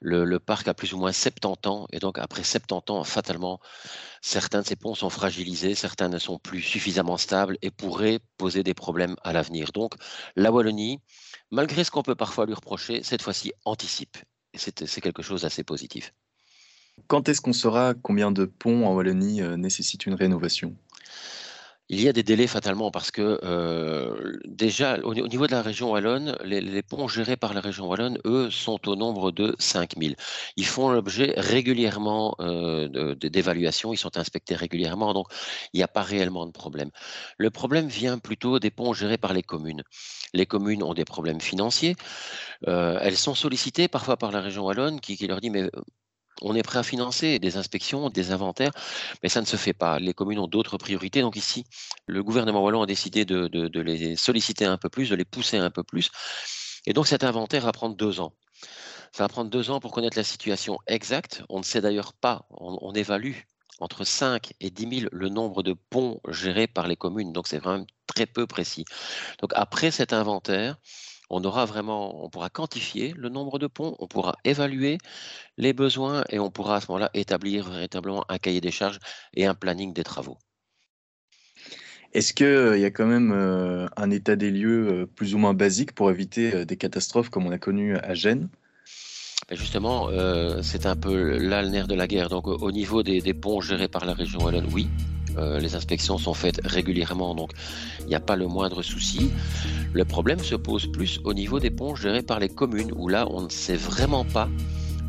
Le, 0.00 0.38
parc 0.38 0.66
a 0.66 0.74
plus 0.74 0.92
ou 0.94 0.98
moins 0.98 1.12
70 1.12 1.68
ans, 1.68 1.86
et 1.92 2.00
donc 2.00 2.18
après 2.18 2.42
70 2.42 2.90
ans, 2.90 3.04
fatalement, 3.04 3.60
certains 4.20 4.62
de 4.62 4.66
ces 4.66 4.74
ponts 4.74 4.96
sont 4.96 5.10
fragilisés, 5.10 5.76
certains 5.76 6.08
ne 6.08 6.18
sont 6.18 6.40
plus 6.40 6.60
suffisamment 6.60 7.16
stables 7.16 7.56
et 7.62 7.70
pourraient 7.70 8.18
poser 8.36 8.64
des 8.64 8.74
problèmes 8.74 9.14
à 9.22 9.32
l'avenir. 9.32 9.70
Donc 9.70 9.94
la 10.34 10.50
Wallonie, 10.50 10.98
malgré 11.52 11.84
ce 11.84 11.92
qu'on 11.92 12.02
peut 12.02 12.16
parfois 12.16 12.46
lui 12.46 12.54
reprocher, 12.54 13.04
cette 13.04 13.22
fois-ci 13.22 13.52
anticipe. 13.64 14.16
C'est 14.54 15.00
quelque 15.00 15.22
chose 15.22 15.42
d'assez 15.42 15.62
positif. 15.62 16.12
Quand 17.06 17.28
est-ce 17.28 17.40
qu'on 17.40 17.52
saura 17.52 17.94
combien 17.94 18.32
de 18.32 18.44
ponts 18.44 18.86
en 18.86 18.94
Wallonie 18.94 19.40
nécessitent 19.56 20.06
une 20.06 20.14
rénovation? 20.14 20.76
Il 21.88 22.00
y 22.00 22.08
a 22.08 22.12
des 22.12 22.22
délais 22.22 22.46
fatalement 22.46 22.90
parce 22.90 23.10
que 23.10 23.38
euh, 23.42 24.38
déjà 24.46 24.98
au, 25.00 25.14
niveau 25.14 25.46
de 25.46 25.52
la 25.52 25.62
région 25.62 25.90
wallonne, 25.90 26.36
les, 26.44 26.82
ponts 26.82 27.08
gérés 27.08 27.36
par 27.36 27.54
la 27.54 27.60
région 27.60 27.86
wallonne, 27.86 28.18
eux, 28.24 28.50
sont 28.50 28.88
au 28.88 28.96
nombre 28.96 29.30
de 29.30 29.54
5000. 29.58 30.16
Ils 30.56 30.66
font 30.66 30.90
l'objet 30.90 31.34
régulièrement 31.36 32.34
euh, 32.40 33.14
d'évaluations, 33.16 33.92
ils 33.92 33.98
sont 33.98 34.16
inspectés 34.16 34.54
régulièrement, 34.54 35.12
donc 35.12 35.26
il 35.72 35.78
n'y 35.78 35.82
a 35.82 35.88
pas 35.88 36.02
réellement 36.02 36.46
de 36.46 36.52
problème. 36.52 36.90
Le 37.36 37.50
problème 37.50 37.88
vient 37.88 38.18
plutôt 38.18 38.58
des 38.58 38.70
ponts 38.70 38.94
gérés 38.94 39.18
par 39.18 39.32
les 39.34 39.42
communes. 39.42 39.82
Les 40.32 40.46
communes 40.46 40.82
ont 40.82 40.94
des 40.94 41.04
problèmes 41.04 41.40
financiers. 41.40 41.96
Euh, 42.68 42.98
elles 43.02 43.16
sont 43.16 43.34
sollicitées 43.34 43.88
parfois 43.88 44.16
par 44.16 44.32
la 44.32 44.40
région 44.40 44.64
wallonne 44.64 45.00
qui, 45.00 45.16
qui 45.16 45.26
leur 45.26 45.40
dit 45.40 45.50
mais 45.50 45.70
on 46.40 46.54
est 46.54 46.62
prêt 46.62 46.78
à 46.78 46.82
financer 46.82 47.38
des 47.38 47.56
inspections, 47.56 48.08
des 48.10 48.32
inventaires, 48.32 48.72
mais 49.22 49.28
ça 49.28 49.40
ne 49.40 49.46
se 49.46 49.56
fait 49.56 49.72
pas. 49.72 49.98
Les 49.98 50.14
communes 50.14 50.38
ont 50.38 50.46
d'autres 50.46 50.78
priorités. 50.78 51.20
Donc 51.20 51.36
ici, 51.36 51.64
le 52.06 52.22
gouvernement 52.22 52.62
wallon 52.62 52.82
a 52.82 52.86
décidé 52.86 53.24
de, 53.24 53.80
les 53.80 54.16
solliciter 54.16 54.64
un 54.64 54.78
peu 54.78 54.88
plus, 54.88 55.10
de 55.10 55.16
les 55.16 55.24
pousser 55.24 55.58
un 55.58 55.70
peu 55.70 55.82
plus. 55.82 56.10
Et 56.86 56.92
donc 56.92 57.06
cet 57.06 57.24
inventaire 57.24 57.64
va 57.64 57.72
prendre 57.72 57.96
deux 57.96 58.20
ans. 58.20 58.34
Ça 59.12 59.24
va 59.24 59.28
prendre 59.28 59.50
deux 59.50 59.70
ans 59.70 59.78
pour 59.78 59.92
connaître 59.92 60.16
la 60.16 60.24
situation 60.24 60.78
exacte. 60.86 61.42
On 61.48 61.58
ne 61.58 61.64
sait 61.64 61.80
d'ailleurs 61.80 62.14
pas, 62.14 62.46
on, 62.50 62.78
on, 62.80 62.92
évalue 62.92 63.36
entre 63.78 64.04
5 64.04 64.54
et 64.60 64.70
10 64.70 65.00
000 65.00 65.10
le 65.12 65.28
nombre 65.28 65.62
de 65.62 65.74
ponts 65.74 66.20
gérés 66.28 66.66
par 66.66 66.88
les 66.88 66.96
communes. 66.96 67.32
Donc 67.32 67.46
c'est 67.46 67.58
vraiment 67.58 67.84
très 68.06 68.26
peu 68.26 68.46
précis. 68.46 68.84
Donc 69.40 69.52
après 69.54 69.90
cet 69.90 70.12
inventaire, 70.12 70.76
on 71.32 71.42
aura 71.44 71.64
vraiment, 71.64 72.24
on 72.24 72.28
pourra 72.28 72.50
quantifier 72.50 73.14
le 73.16 73.28
nombre 73.30 73.58
de 73.58 73.66
ponts, 73.66 73.96
on 73.98 74.06
pourra 74.06 74.36
évaluer 74.44 74.98
les 75.56 75.72
besoins 75.72 76.24
et 76.28 76.38
on 76.38 76.50
pourra 76.50 76.76
à 76.76 76.80
ce 76.80 76.86
moment-là 76.88 77.10
établir 77.14 77.70
véritablement 77.70 78.24
un 78.28 78.38
cahier 78.38 78.60
des 78.60 78.70
charges 78.70 78.98
et 79.34 79.46
un 79.46 79.54
planning 79.54 79.92
des 79.94 80.04
travaux. 80.04 80.36
Est-ce 82.12 82.34
qu'il 82.34 82.46
euh, 82.46 82.76
y 82.76 82.84
a 82.84 82.90
quand 82.90 83.06
même 83.06 83.32
euh, 83.32 83.86
un 83.96 84.10
état 84.10 84.36
des 84.36 84.50
lieux 84.50 84.88
euh, 84.88 85.06
plus 85.06 85.34
ou 85.34 85.38
moins 85.38 85.54
basique 85.54 85.92
pour 85.92 86.10
éviter 86.10 86.66
des 86.66 86.76
catastrophes 86.76 87.30
comme 87.30 87.46
on 87.46 87.52
a 87.52 87.58
connu 87.58 87.96
à 87.96 88.12
Gênes? 88.12 88.48
Ben, 89.48 89.56
Justement, 89.56 90.10
c'est 90.62 90.86
un 90.86 90.96
peu 90.96 91.38
là 91.38 91.62
le 91.62 91.70
nerf 91.70 91.88
de 91.88 91.94
la 91.94 92.06
guerre. 92.06 92.28
Donc 92.28 92.46
au 92.46 92.70
niveau 92.70 93.02
des, 93.02 93.20
des 93.20 93.34
ponts 93.34 93.60
gérés 93.60 93.88
par 93.88 94.04
la 94.04 94.12
région 94.12 94.40
Wallonne, 94.40 94.68
oui, 94.72 94.86
euh, 95.38 95.58
les 95.58 95.74
inspections 95.74 96.18
sont 96.18 96.34
faites 96.34 96.60
régulièrement, 96.64 97.34
donc 97.34 97.52
il 98.00 98.06
n'y 98.06 98.14
a 98.14 98.20
pas 98.20 98.36
le 98.36 98.46
moindre 98.46 98.82
souci. 98.82 99.30
Le 99.92 100.04
problème 100.04 100.40
se 100.40 100.54
pose 100.54 100.90
plus 100.90 101.20
au 101.24 101.34
niveau 101.34 101.60
des 101.60 101.70
ponts 101.70 101.94
gérés 101.94 102.22
par 102.22 102.40
les 102.40 102.48
communes, 102.48 102.92
où 102.96 103.08
là, 103.08 103.26
on 103.30 103.42
ne 103.42 103.48
sait 103.48 103.76
vraiment 103.76 104.24
pas 104.24 104.48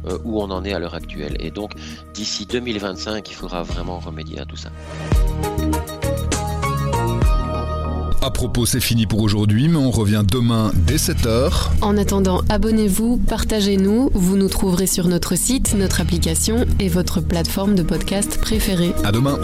euh, 0.06 0.18
où 0.26 0.42
on 0.42 0.50
en 0.52 0.64
est 0.64 0.74
à 0.74 0.80
l'heure 0.80 0.96
actuelle. 0.96 1.38
Et 1.40 1.52
donc, 1.52 1.72
d'ici 2.14 2.46
2025, 2.46 3.30
il 3.30 3.34
faudra 3.34 3.64
vraiment 3.64 4.00
remédier 4.00 4.40
à 4.40 4.46
tout 4.46 4.58
ça. 4.58 4.70
À 8.22 8.32
propos, 8.32 8.66
c'est 8.66 8.80
fini 8.80 9.06
pour 9.06 9.22
aujourd'hui, 9.22 9.68
mais 9.68 9.76
on 9.76 9.92
revient 9.92 10.24
demain 10.26 10.72
dès 10.88 10.96
7h. 10.96 11.52
En 11.82 11.98
attendant, 11.98 12.42
abonnez-vous, 12.48 13.18
partagez-nous. 13.18 14.12
Vous 14.14 14.38
nous 14.38 14.48
trouverez 14.48 14.88
sur 14.88 15.10
notre 15.10 15.36
site, 15.36 15.76
notre 15.76 16.00
application 16.00 16.66
et 16.80 16.88
votre 16.88 17.20
plateforme 17.20 17.76
de 17.76 17.84
podcast 17.84 18.40
préférée. 18.40 18.94
À 19.04 19.12
demain. 19.12 19.38